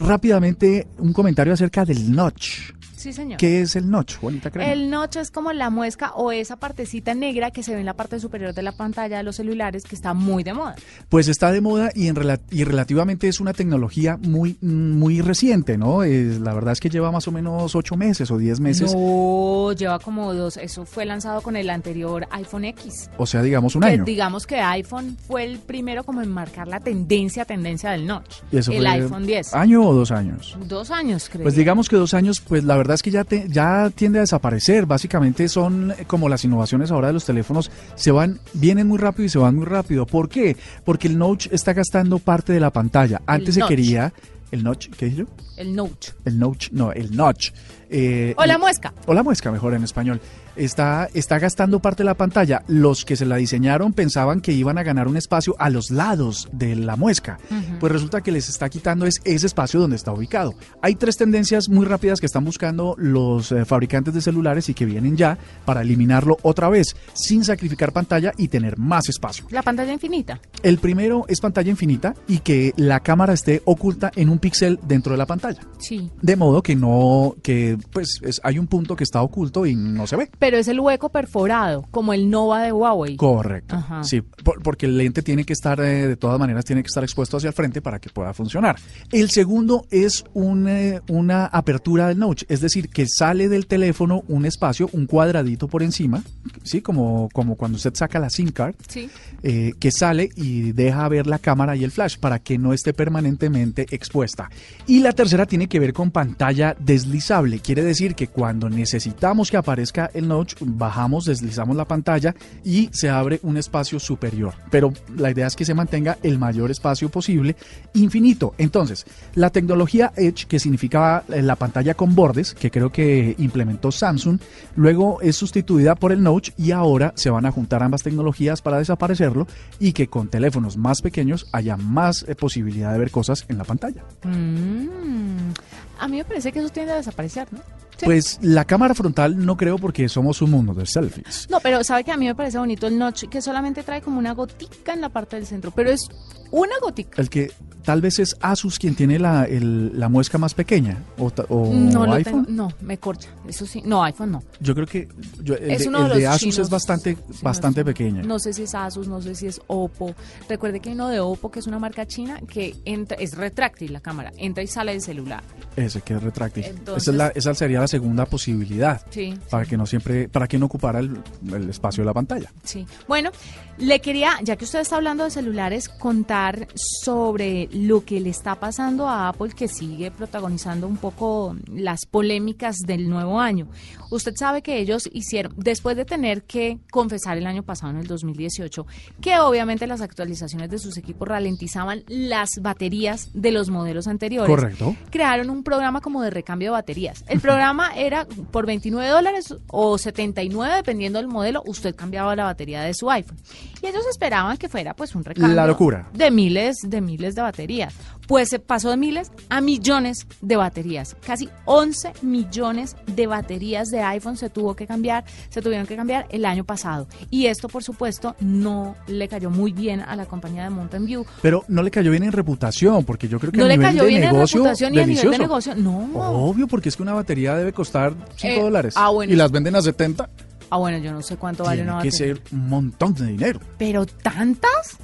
Rápidamente, 0.00 0.88
un 0.98 1.12
comentario 1.12 1.52
acerca 1.52 1.84
del 1.84 2.10
notch. 2.10 2.72
Sí, 3.02 3.12
señor. 3.12 3.36
¿Qué 3.36 3.62
es 3.62 3.74
el 3.74 3.90
notch, 3.90 4.18
Juanita 4.18 4.48
El 4.60 4.88
notch 4.88 5.16
es 5.16 5.32
como 5.32 5.52
la 5.52 5.70
muesca 5.70 6.12
o 6.14 6.30
esa 6.30 6.54
partecita 6.54 7.14
negra 7.14 7.50
que 7.50 7.64
se 7.64 7.74
ve 7.74 7.80
en 7.80 7.86
la 7.86 7.94
parte 7.94 8.20
superior 8.20 8.54
de 8.54 8.62
la 8.62 8.70
pantalla 8.70 9.16
de 9.16 9.24
los 9.24 9.34
celulares 9.34 9.82
que 9.82 9.96
está 9.96 10.14
muy 10.14 10.44
de 10.44 10.54
moda. 10.54 10.76
Pues 11.08 11.26
está 11.26 11.50
de 11.50 11.60
moda 11.60 11.90
y, 11.96 12.06
en 12.06 12.16
y 12.52 12.62
relativamente 12.62 13.26
es 13.26 13.40
una 13.40 13.54
tecnología 13.54 14.18
muy, 14.22 14.56
muy 14.60 15.20
reciente, 15.20 15.76
¿no? 15.78 16.04
la 16.04 16.54
verdad 16.54 16.74
es 16.74 16.80
que 16.80 16.90
lleva 16.90 17.10
más 17.10 17.26
o 17.26 17.32
menos 17.32 17.74
ocho 17.74 17.96
meses 17.96 18.30
o 18.30 18.38
diez 18.38 18.60
meses. 18.60 18.94
No, 18.94 19.72
lleva 19.72 19.98
como 19.98 20.32
dos. 20.32 20.56
Eso 20.56 20.84
fue 20.84 21.04
lanzado 21.04 21.40
con 21.40 21.56
el 21.56 21.70
anterior 21.70 22.28
iPhone 22.30 22.66
X. 22.66 23.10
O 23.16 23.26
sea, 23.26 23.42
digamos 23.42 23.74
un 23.74 23.82
año. 23.82 24.04
Digamos 24.04 24.46
que 24.46 24.60
iPhone 24.60 25.16
fue 25.26 25.42
el 25.42 25.58
primero 25.58 26.04
como 26.04 26.22
en 26.22 26.30
marcar 26.30 26.68
la 26.68 26.78
tendencia, 26.78 27.44
tendencia 27.44 27.90
del 27.90 28.06
notch. 28.06 28.42
el 28.52 28.86
iPhone 28.86 29.26
10. 29.26 29.54
¿Año 29.54 29.88
o 29.88 29.92
dos 29.92 30.12
años? 30.12 30.56
Dos 30.68 30.92
años, 30.92 31.28
creo. 31.28 31.42
Pues 31.42 31.56
digamos 31.56 31.88
que 31.88 31.96
dos 31.96 32.14
años, 32.14 32.40
pues 32.40 32.62
la 32.62 32.76
verdad 32.76 32.91
es 32.94 33.02
que 33.02 33.10
ya, 33.10 33.26
ya 33.48 33.90
tiende 33.94 34.18
a 34.18 34.22
desaparecer. 34.22 34.86
Básicamente 34.86 35.48
son 35.48 35.92
eh, 35.92 36.04
como 36.06 36.28
las 36.28 36.44
innovaciones 36.44 36.90
ahora 36.90 37.08
de 37.08 37.12
los 37.14 37.24
teléfonos, 37.24 37.70
se 37.94 38.10
van, 38.10 38.40
vienen 38.54 38.88
muy 38.88 38.98
rápido 38.98 39.26
y 39.26 39.28
se 39.28 39.38
van 39.38 39.56
muy 39.56 39.66
rápido. 39.66 40.06
¿Por 40.06 40.28
qué? 40.28 40.56
Porque 40.84 41.08
el 41.08 41.18
notch 41.18 41.48
está 41.50 41.72
gastando 41.72 42.18
parte 42.18 42.52
de 42.52 42.60
la 42.60 42.70
pantalla. 42.70 43.20
Antes 43.26 43.54
se 43.54 43.62
quería 43.62 44.12
el 44.52 44.62
notch, 44.62 44.90
¿qué 44.90 45.06
dije 45.06 45.16
yo? 45.18 45.26
El 45.56 45.74
notch. 45.74 46.10
El 46.26 46.38
notch, 46.38 46.70
no, 46.72 46.92
el 46.92 47.16
notch. 47.16 47.52
Eh, 47.92 48.34
o 48.36 48.46
la 48.46 48.58
muesca. 48.58 48.94
O 49.06 49.14
la 49.14 49.22
muesca, 49.22 49.52
mejor 49.52 49.74
en 49.74 49.84
español. 49.84 50.20
está, 50.56 51.08
está 51.14 51.38
gastando 51.38 51.80
parte 51.80 52.02
de 52.02 52.06
la 52.06 52.14
pantalla. 52.14 52.62
Los 52.66 53.04
que 53.04 53.16
se 53.16 53.26
la 53.26 53.36
diseñaron 53.36 53.92
pensaban 53.92 54.40
que 54.40 54.52
iban 54.52 54.78
a 54.78 54.82
ganar 54.82 55.08
un 55.08 55.16
espacio 55.16 55.54
a 55.58 55.68
los 55.70 55.90
lados 55.90 56.48
de 56.52 56.74
la 56.74 56.96
muesca. 56.96 57.38
Pues 57.80 57.92
resulta 57.92 58.22
que 58.22 58.32
les 58.32 58.48
está 58.48 58.68
quitando 58.68 59.06
es 59.06 59.20
ese 59.24 59.46
espacio 59.46 59.78
donde 59.78 59.96
está 59.96 60.12
ubicado. 60.12 60.54
Hay 60.80 60.94
tres 60.94 61.16
tendencias 61.16 61.68
muy 61.68 61.86
rápidas 61.86 62.20
que 62.20 62.26
están 62.26 62.44
buscando 62.44 62.94
los 62.96 63.52
eh, 63.52 63.64
fabricantes 63.64 64.14
de 64.14 64.22
celulares 64.22 64.68
y 64.68 64.74
que 64.74 64.86
vienen 64.86 65.16
ya 65.16 65.36
para 65.64 65.82
eliminarlo 65.82 66.38
otra 66.42 66.68
vez, 66.68 66.96
sin 67.12 67.44
sacrificar 67.44 67.92
pantalla 67.92 68.32
y 68.38 68.48
tener 68.48 68.78
más 68.78 69.08
espacio. 69.08 69.46
La 69.50 69.62
pantalla 69.62 69.92
infinita. 69.92 70.40
El 70.62 70.78
primero 70.78 71.24
es 71.28 71.40
pantalla 71.40 71.70
infinita 71.70 72.14
y 72.26 72.38
que 72.38 72.72
la 72.76 73.00
cámara 73.00 73.34
esté 73.34 73.62
oculta 73.64 74.10
en 74.16 74.28
un 74.28 74.38
píxel 74.38 74.78
dentro 74.82 75.12
de 75.12 75.18
la 75.18 75.26
pantalla. 75.26 75.60
Sí. 75.78 76.10
De 76.22 76.36
modo 76.36 76.62
que 76.62 76.74
no, 76.74 77.36
que 77.42 77.76
pues 77.90 78.20
es- 78.22 78.40
hay 78.44 78.58
un 78.58 78.66
punto 78.66 78.96
que 78.96 79.04
está 79.04 79.22
oculto 79.22 79.66
y 79.66 79.74
no 79.74 80.06
se 80.06 80.16
ve. 80.16 80.30
Pero 80.38 80.56
es 80.56 80.68
el 80.68 80.80
hueco 80.80 81.08
perforado, 81.10 81.86
como 81.90 82.12
el 82.12 82.28
Nova 82.30 82.62
de 82.62 82.72
Huawei. 82.72 83.16
Correcto. 83.16 83.76
Ajá. 83.76 84.04
Sí, 84.04 84.20
por- 84.20 84.62
porque 84.62 84.86
el 84.86 84.96
lente 84.98 85.22
tiene 85.22 85.44
que 85.44 85.52
estar, 85.52 85.80
eh, 85.80 86.06
de 86.08 86.16
todas 86.16 86.38
maneras, 86.38 86.64
tiene 86.64 86.82
que 86.82 86.88
estar 86.88 87.02
expuesto 87.04 87.36
hacia 87.36 87.48
el 87.48 87.54
frente 87.54 87.80
para 87.82 87.98
que 87.98 88.10
pueda 88.10 88.32
funcionar. 88.34 88.76
El 89.10 89.30
segundo 89.30 89.86
es 89.90 90.24
un, 90.34 90.68
eh, 90.68 91.00
una 91.08 91.46
apertura 91.46 92.08
del 92.08 92.18
notch, 92.18 92.44
es 92.48 92.60
decir, 92.60 92.88
que 92.88 93.06
sale 93.08 93.48
del 93.48 93.66
teléfono 93.66 94.22
un 94.28 94.44
espacio, 94.46 94.88
un 94.92 95.06
cuadradito 95.06 95.68
por 95.68 95.82
encima, 95.82 96.22
sí, 96.62 96.80
como, 96.82 97.28
como 97.32 97.56
cuando 97.56 97.76
usted 97.76 97.94
saca 97.94 98.18
la 98.18 98.30
SIM 98.30 98.50
card, 98.50 98.74
Sí. 98.88 99.08
eh, 99.42 99.72
que 99.78 99.90
sale 99.90 100.30
y 100.36 100.72
deja 100.72 101.08
ver 101.08 101.26
la 101.26 101.38
cámara 101.38 101.76
y 101.76 101.84
el 101.84 101.90
flash 101.90 102.16
para 102.18 102.38
que 102.38 102.58
no 102.58 102.72
esté 102.72 102.92
permanentemente 102.92 103.86
expuesta. 103.90 104.50
Y 104.86 105.00
la 105.00 105.12
tercera 105.12 105.46
tiene 105.46 105.68
que 105.68 105.78
ver 105.80 105.92
con 105.92 106.10
pantalla 106.10 106.76
deslizable. 106.78 107.58
Quiere 107.62 107.84
decir 107.84 108.14
que 108.14 108.28
cuando 108.28 108.68
necesitamos 108.68 109.50
que 109.50 109.56
aparezca 109.56 110.10
el 110.14 110.26
notch, 110.26 110.54
bajamos, 110.60 111.24
deslizamos 111.24 111.76
la 111.76 111.84
pantalla 111.84 112.34
y 112.64 112.88
se 112.92 113.08
abre 113.08 113.38
un 113.42 113.56
espacio 113.56 114.00
superior. 114.00 114.54
Pero 114.70 114.92
la 115.16 115.30
idea 115.30 115.46
es 115.46 115.54
que 115.54 115.64
se 115.64 115.74
mantenga 115.74 116.18
el 116.22 116.38
mayor 116.38 116.70
espacio 116.70 117.08
posible, 117.08 117.56
infinito. 117.94 118.54
Entonces, 118.58 119.06
la 119.34 119.50
tecnología 119.50 120.12
Edge, 120.16 120.46
que 120.46 120.58
significaba 120.58 121.24
eh, 121.28 121.42
la 121.42 121.56
pantalla 121.56 121.94
con 121.94 122.14
bordes, 122.14 122.54
que 122.54 122.70
creo 122.70 122.90
que 122.90 123.34
implementó 123.38 123.92
Samsung, 123.92 124.40
luego 124.74 125.20
es 125.20 125.36
sustituida 125.36 125.94
por 125.94 126.12
el 126.12 126.22
Notch 126.22 126.50
y 126.56 126.72
ahora 126.72 127.12
se 127.14 127.30
van 127.30 127.46
a 127.46 127.52
juntar 127.52 127.82
ambas 127.82 128.02
tecnologías 128.02 128.60
para 128.60 128.78
desaparecerlo 128.78 129.46
y 129.78 129.92
que 129.92 130.08
con 130.08 130.28
teléfonos 130.28 130.76
más 130.76 131.00
pequeños 131.00 131.46
haya 131.52 131.76
más 131.76 132.24
eh, 132.26 132.34
posibilidad 132.34 132.92
de 132.92 132.98
ver 132.98 133.10
cosas 133.10 133.44
en 133.48 133.58
la 133.58 133.64
pantalla. 133.64 134.02
Mm. 134.24 135.52
A 135.98 136.08
mí 136.08 136.16
me 136.16 136.24
parece 136.24 136.50
que 136.50 136.58
eso 136.58 136.68
tiende 136.68 136.92
a 136.92 136.96
desaparecer, 136.96 137.46
Mm-hmm. 137.54 137.91
Sí. 137.98 138.04
Pues 138.06 138.38
la 138.42 138.64
cámara 138.64 138.94
frontal 138.94 139.44
no 139.44 139.56
creo 139.56 139.78
porque 139.78 140.08
somos 140.08 140.42
un 140.42 140.50
mundo 140.50 140.74
de 140.74 140.86
selfies. 140.86 141.46
No, 141.50 141.60
pero 141.60 141.84
sabe 141.84 142.02
que 142.04 142.10
a 142.12 142.16
mí 142.16 142.26
me 142.26 142.34
parece 142.34 142.58
bonito 142.58 142.86
el 142.86 142.98
notch 142.98 143.24
que 143.28 143.40
solamente 143.40 143.82
trae 143.82 144.00
como 144.02 144.18
una 144.18 144.32
gotica 144.34 144.92
en 144.92 145.00
la 145.00 145.08
parte 145.08 145.36
del 145.36 145.46
centro, 145.46 145.70
pero 145.70 145.90
es 145.90 146.08
una 146.50 146.74
gotica. 146.80 147.20
El 147.20 147.30
que 147.30 147.52
tal 147.84 148.00
vez 148.00 148.18
es 148.18 148.36
Asus 148.40 148.78
quien 148.78 148.94
tiene 148.94 149.18
la, 149.18 149.44
el- 149.44 149.98
la 149.98 150.08
muesca 150.08 150.38
más 150.38 150.54
pequeña 150.54 150.98
o, 151.18 151.32
o 151.48 151.72
no 151.74 152.06
lo 152.06 152.12
iPhone. 152.14 152.44
tengo, 152.46 152.68
no, 152.68 152.72
me 152.80 152.98
corcha. 152.98 153.28
Eso 153.48 153.66
sí, 153.66 153.82
no, 153.84 154.02
iPhone 154.04 154.32
no. 154.32 154.42
Yo 154.60 154.74
creo 154.74 154.86
que 154.86 155.08
yo- 155.42 155.54
el, 155.54 155.70
es 155.72 155.80
de, 155.82 155.88
uno 155.88 156.02
de 156.02 156.08
los 156.10 156.18
de 156.18 156.26
Asus 156.26 156.40
chinos, 156.40 156.58
es 156.58 156.70
bastante, 156.70 157.16
sí, 157.16 157.38
bastante 157.42 157.80
no 157.80 157.86
pequeña. 157.86 158.22
No 158.22 158.38
sé 158.38 158.52
si 158.52 158.64
es 158.64 158.74
Asus, 158.74 159.06
no 159.08 159.20
sé 159.22 159.34
si 159.34 159.46
es 159.46 159.60
Oppo. 159.68 160.14
Recuerde 160.48 160.80
que 160.80 160.90
hay 160.90 160.94
uno 160.94 161.08
de 161.08 161.20
Oppo 161.20 161.50
que 161.50 161.58
es 161.60 161.66
una 161.66 161.78
marca 161.78 162.06
china 162.06 162.40
que 162.48 162.74
entra, 162.84 163.16
es 163.18 163.36
retráctil 163.36 163.92
la 163.92 164.00
cámara, 164.00 164.32
entra 164.36 164.62
y 164.62 164.66
sale 164.66 164.92
del 164.92 165.00
celular. 165.02 165.42
Ese 165.76 166.02
que 166.02 166.14
es 166.14 166.22
retráctil. 166.22 166.64
Entonces- 166.64 167.02
esa, 167.04 167.10
es 167.12 167.16
la- 167.16 167.28
esa 167.28 167.54
sería 167.54 167.81
segunda 167.88 168.26
posibilidad. 168.26 169.04
Sí. 169.10 169.38
Para 169.50 169.64
que 169.64 169.76
no 169.76 169.86
siempre, 169.86 170.28
para 170.28 170.46
que 170.48 170.58
no 170.58 170.66
ocupara 170.66 171.00
el, 171.00 171.22
el 171.52 171.70
espacio 171.70 172.02
de 172.02 172.06
la 172.06 172.14
pantalla. 172.14 172.52
Sí. 172.64 172.86
Bueno, 173.08 173.30
le 173.78 174.00
quería, 174.00 174.38
ya 174.42 174.56
que 174.56 174.64
usted 174.64 174.80
está 174.80 174.96
hablando 174.96 175.24
de 175.24 175.30
celulares, 175.30 175.88
contar 175.88 176.68
sobre 176.74 177.68
lo 177.72 178.04
que 178.04 178.20
le 178.20 178.30
está 178.30 178.54
pasando 178.56 179.08
a 179.08 179.28
Apple, 179.28 179.52
que 179.56 179.66
sigue 179.66 180.10
protagonizando 180.10 180.86
un 180.86 180.96
poco 180.96 181.56
las 181.72 182.06
polémicas 182.06 182.76
del 182.86 183.08
nuevo 183.08 183.40
año. 183.40 183.68
Usted 184.10 184.34
sabe 184.36 184.62
que 184.62 184.78
ellos 184.78 185.08
hicieron, 185.12 185.54
después 185.56 185.96
de 185.96 186.04
tener 186.04 186.42
que 186.42 186.78
confesar 186.90 187.38
el 187.38 187.46
año 187.46 187.62
pasado, 187.62 187.92
en 187.92 187.98
el 187.98 188.06
2018, 188.06 188.86
que 189.22 189.38
obviamente 189.38 189.86
las 189.86 190.02
actualizaciones 190.02 190.68
de 190.68 190.78
sus 190.78 190.98
equipos 190.98 191.26
ralentizaban 191.26 192.04
las 192.08 192.50
baterías 192.60 193.30
de 193.32 193.52
los 193.52 193.70
modelos 193.70 194.06
anteriores. 194.06 194.50
Correcto. 194.54 194.94
Crearon 195.10 195.48
un 195.48 195.64
programa 195.64 196.02
como 196.02 196.20
de 196.22 196.30
recambio 196.30 196.68
de 196.68 196.72
baterías. 196.72 197.24
El 197.26 197.40
programa 197.40 197.71
era 197.96 198.26
por 198.50 198.66
29 198.66 199.08
dólares 199.08 199.54
o 199.68 199.98
79, 199.98 200.76
dependiendo 200.76 201.18
del 201.18 201.28
modelo, 201.28 201.62
usted 201.66 201.94
cambiaba 201.94 202.34
la 202.36 202.44
batería 202.44 202.82
de 202.82 202.94
su 202.94 203.10
iPhone. 203.10 203.38
Y 203.82 203.86
ellos 203.86 204.06
esperaban 204.10 204.56
que 204.56 204.68
fuera 204.68 204.94
pues 204.94 205.14
un 205.14 205.24
recambio 205.24 205.54
La 205.54 205.66
locura. 205.66 206.08
de 206.12 206.30
miles, 206.30 206.76
de 206.82 207.00
miles 207.00 207.34
de 207.34 207.42
baterías. 207.42 207.94
Pues 208.28 208.48
se 208.48 208.58
pasó 208.58 208.90
de 208.90 208.96
miles 208.96 209.30
a 209.48 209.60
millones 209.60 210.26
de 210.40 210.56
baterías. 210.56 211.16
Casi 211.26 211.48
11 211.64 212.12
millones 212.22 212.96
de 213.06 213.26
baterías 213.26 213.88
de 213.90 214.00
iPhone 214.00 214.36
se 214.36 214.48
tuvo 214.48 214.74
que 214.76 214.86
cambiar, 214.86 215.24
se 215.50 215.60
tuvieron 215.60 215.86
que 215.86 215.96
cambiar 215.96 216.26
el 216.30 216.44
año 216.44 216.64
pasado. 216.64 217.08
Y 217.30 217.46
esto, 217.46 217.68
por 217.68 217.82
supuesto, 217.82 218.34
no 218.40 218.96
le 219.06 219.28
cayó 219.28 219.50
muy 219.50 219.72
bien 219.72 220.00
a 220.00 220.14
la 220.16 220.26
compañía 220.26 220.64
de 220.64 220.70
Mountain 220.70 221.04
View. 221.04 221.26
Pero 221.42 221.64
no 221.68 221.82
le 221.82 221.90
cayó 221.90 222.10
bien 222.10 222.22
en 222.22 222.32
reputación, 222.32 223.04
porque 223.04 223.28
yo 223.28 223.38
creo 223.40 223.52
que 223.52 223.58
No 223.58 223.64
a 223.64 223.68
le 223.68 223.76
nivel 223.76 223.90
cayó 223.90 224.02
de 224.04 224.08
bien 224.08 224.22
en 224.24 224.32
negocio, 224.32 224.58
reputación 224.60 224.92
ni 224.92 224.98
a 225.00 225.06
nivel 225.06 225.30
de 225.30 225.38
negocio. 225.38 225.74
No. 225.74 226.08
Obvio, 226.14 226.66
porque 226.68 226.88
es 226.88 226.96
que 226.96 227.02
una 227.02 227.12
batería 227.14 227.54
debe 227.56 227.72
costar 227.72 228.14
5 228.36 228.54
Eh, 228.54 228.62
dólares. 228.62 228.94
ah, 228.96 229.10
bueno. 229.10 229.32
Y 229.32 229.36
las 229.36 229.50
venden 229.50 229.76
a 229.76 229.82
70. 229.82 230.30
Ah, 230.70 230.78
bueno, 230.78 230.96
yo 230.98 231.12
no 231.12 231.20
sé 231.22 231.36
cuánto 231.36 231.64
vale 231.64 231.78
Tiene 231.78 231.92
una 231.92 232.02
que 232.02 232.08
batería. 232.08 232.34
ser 232.36 232.42
un 232.52 232.68
montón 232.68 233.14
de 233.14 233.26
dinero. 233.26 233.60
Pero 233.76 234.06
tantas. 234.06 234.96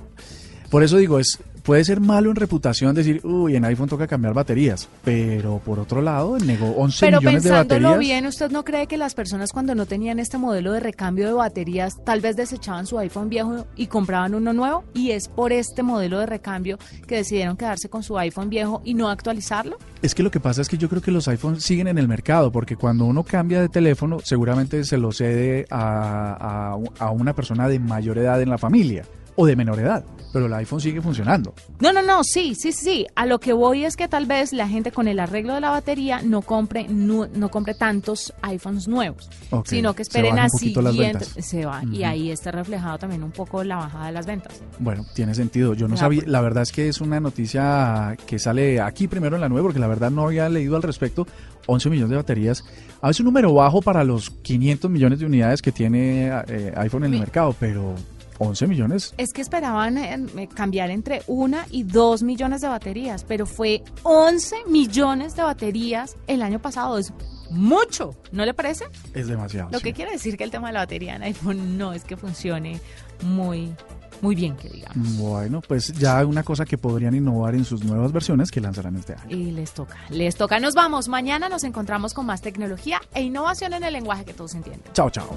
Por 0.70 0.82
eso 0.82 0.96
digo, 0.96 1.18
es 1.18 1.38
puede 1.68 1.84
ser 1.84 2.00
malo 2.00 2.30
en 2.30 2.36
reputación 2.36 2.94
decir, 2.94 3.20
uy, 3.24 3.54
en 3.54 3.62
iPhone 3.66 3.90
toca 3.90 4.06
cambiar 4.06 4.32
baterías. 4.32 4.88
Pero 5.04 5.58
por 5.62 5.78
otro 5.78 6.00
lado, 6.00 6.38
negó 6.38 6.70
11 6.78 7.04
Pero 7.04 7.18
millones 7.20 7.42
de 7.42 7.50
pensándolo 7.50 7.88
baterías. 7.90 7.98
bien, 8.00 8.26
¿usted 8.26 8.50
no 8.50 8.64
cree 8.64 8.86
que 8.86 8.96
las 8.96 9.14
personas 9.14 9.52
cuando 9.52 9.74
no 9.74 9.84
tenían 9.84 10.18
este 10.18 10.38
modelo 10.38 10.72
de 10.72 10.80
recambio 10.80 11.26
de 11.26 11.34
baterías 11.34 12.02
tal 12.06 12.22
vez 12.22 12.36
desechaban 12.36 12.86
su 12.86 12.98
iPhone 12.98 13.28
viejo 13.28 13.66
y 13.76 13.86
compraban 13.88 14.34
uno 14.34 14.54
nuevo? 14.54 14.82
Y 14.94 15.10
es 15.10 15.28
por 15.28 15.52
este 15.52 15.82
modelo 15.82 16.18
de 16.20 16.24
recambio 16.24 16.78
que 17.06 17.16
decidieron 17.16 17.58
quedarse 17.58 17.90
con 17.90 18.02
su 18.02 18.16
iPhone 18.18 18.48
viejo 18.48 18.80
y 18.86 18.94
no 18.94 19.10
actualizarlo. 19.10 19.76
Es 20.00 20.14
que 20.14 20.22
lo 20.22 20.30
que 20.30 20.40
pasa 20.40 20.62
es 20.62 20.70
que 20.70 20.78
yo 20.78 20.88
creo 20.88 21.02
que 21.02 21.10
los 21.10 21.28
iPhones 21.28 21.62
siguen 21.64 21.88
en 21.88 21.98
el 21.98 22.08
mercado, 22.08 22.50
porque 22.50 22.76
cuando 22.76 23.04
uno 23.04 23.24
cambia 23.24 23.60
de 23.60 23.68
teléfono, 23.68 24.20
seguramente 24.24 24.84
se 24.84 24.96
lo 24.96 25.12
cede 25.12 25.66
a, 25.70 26.72
a- 26.78 27.04
a 27.04 27.10
una 27.10 27.34
persona 27.34 27.68
de 27.68 27.78
mayor 27.78 28.16
edad 28.16 28.40
en 28.40 28.48
la 28.48 28.56
familia 28.56 29.04
o 29.40 29.46
de 29.46 29.54
menor 29.54 29.78
edad, 29.78 30.04
pero 30.32 30.46
el 30.46 30.52
iPhone 30.54 30.80
sigue 30.80 31.00
funcionando. 31.00 31.54
No, 31.78 31.92
no, 31.92 32.02
no, 32.02 32.24
sí, 32.24 32.56
sí, 32.56 32.72
sí. 32.72 33.06
A 33.14 33.24
lo 33.24 33.38
que 33.38 33.52
voy 33.52 33.84
es 33.84 33.96
que 33.96 34.08
tal 34.08 34.26
vez 34.26 34.52
la 34.52 34.66
gente 34.68 34.90
con 34.90 35.06
el 35.06 35.20
arreglo 35.20 35.54
de 35.54 35.60
la 35.60 35.70
batería 35.70 36.20
no 36.22 36.42
compre 36.42 36.86
no, 36.88 37.28
no 37.28 37.48
compre 37.48 37.74
tantos 37.74 38.32
iPhones 38.42 38.88
nuevos, 38.88 39.30
sino 39.64 39.94
que 39.94 40.04
se 40.04 40.08
esperen 40.10 40.32
bajan 40.32 40.44
a 40.44 40.46
un 40.46 40.50
poquito 40.50 40.82
las 40.82 40.92
siguientes. 40.92 41.28
ventas. 41.36 41.46
Se 41.46 41.64
va. 41.64 41.82
Y 41.92 42.02
ahí 42.02 42.30
está 42.32 42.50
reflejado 42.50 42.98
también 42.98 43.22
un 43.22 43.30
poco 43.30 43.62
la 43.62 43.76
bajada 43.76 44.06
de 44.06 44.12
las 44.12 44.26
ventas. 44.26 44.60
Bueno, 44.80 45.06
tiene 45.14 45.34
sentido. 45.36 45.74
Yo 45.74 45.86
no 45.86 45.96
sabía, 45.96 46.24
la 46.26 46.40
verdad 46.40 46.64
es 46.64 46.72
que 46.72 46.88
es 46.88 47.00
una 47.00 47.20
noticia 47.20 48.16
que 48.26 48.40
sale 48.40 48.80
aquí 48.80 49.06
primero 49.06 49.36
en 49.36 49.40
la 49.42 49.48
nueva, 49.48 49.66
porque 49.68 49.78
la 49.78 49.86
verdad 49.86 50.10
no 50.10 50.24
había 50.26 50.48
leído 50.48 50.74
al 50.74 50.82
respecto. 50.82 51.26
11 51.66 51.90
millones 51.90 52.10
de 52.10 52.16
baterías. 52.16 52.64
A 53.02 53.08
veces 53.08 53.20
un 53.20 53.26
número 53.26 53.52
bajo 53.54 53.82
para 53.82 54.02
los 54.02 54.30
500 54.30 54.90
millones 54.90 55.18
de 55.20 55.26
unidades 55.26 55.60
que 55.62 55.70
tiene 55.70 56.28
eh, 56.48 56.72
iPhone 56.76 57.02
en 57.04 57.12
el 57.12 57.12
Mi- 57.12 57.20
mercado, 57.20 57.54
pero 57.60 57.94
11 58.38 58.66
millones. 58.66 59.14
Es 59.18 59.32
que 59.32 59.42
esperaban 59.42 59.98
eh, 59.98 60.48
cambiar 60.54 60.90
entre 60.90 61.22
una 61.26 61.66
y 61.70 61.82
dos 61.82 62.22
millones 62.22 62.60
de 62.60 62.68
baterías, 62.68 63.24
pero 63.24 63.46
fue 63.46 63.82
11 64.02 64.64
millones 64.68 65.36
de 65.36 65.42
baterías 65.42 66.16
el 66.26 66.42
año 66.42 66.60
pasado. 66.60 66.98
Es 66.98 67.12
mucho, 67.50 68.14
¿no 68.32 68.44
le 68.44 68.54
parece? 68.54 68.86
Es 69.14 69.28
demasiado. 69.28 69.70
Lo 69.70 69.78
sí. 69.78 69.84
que 69.84 69.92
quiere 69.92 70.12
decir 70.12 70.36
que 70.36 70.44
el 70.44 70.50
tema 70.50 70.68
de 70.68 70.74
la 70.74 70.80
batería 70.80 71.16
en 71.16 71.22
iPhone 71.22 71.78
no 71.78 71.92
es 71.92 72.04
que 72.04 72.16
funcione 72.16 72.80
muy, 73.22 73.74
muy 74.20 74.34
bien, 74.34 74.56
que 74.56 74.68
digamos. 74.68 75.16
Bueno, 75.16 75.60
pues 75.66 75.92
ya 75.94 76.24
una 76.24 76.42
cosa 76.42 76.64
que 76.64 76.78
podrían 76.78 77.14
innovar 77.14 77.54
en 77.54 77.64
sus 77.64 77.84
nuevas 77.84 78.12
versiones 78.12 78.50
que 78.50 78.60
lanzarán 78.60 78.96
este 78.96 79.14
año. 79.14 79.36
Y 79.36 79.50
les 79.52 79.72
toca, 79.72 79.96
les 80.10 80.36
toca. 80.36 80.60
Nos 80.60 80.74
vamos. 80.74 81.08
Mañana 81.08 81.48
nos 81.48 81.64
encontramos 81.64 82.14
con 82.14 82.26
más 82.26 82.40
tecnología 82.42 83.00
e 83.14 83.22
innovación 83.22 83.72
en 83.74 83.84
el 83.84 83.92
lenguaje 83.92 84.24
que 84.24 84.34
todos 84.34 84.54
entienden. 84.54 84.92
Chao, 84.92 85.10
chao. 85.10 85.28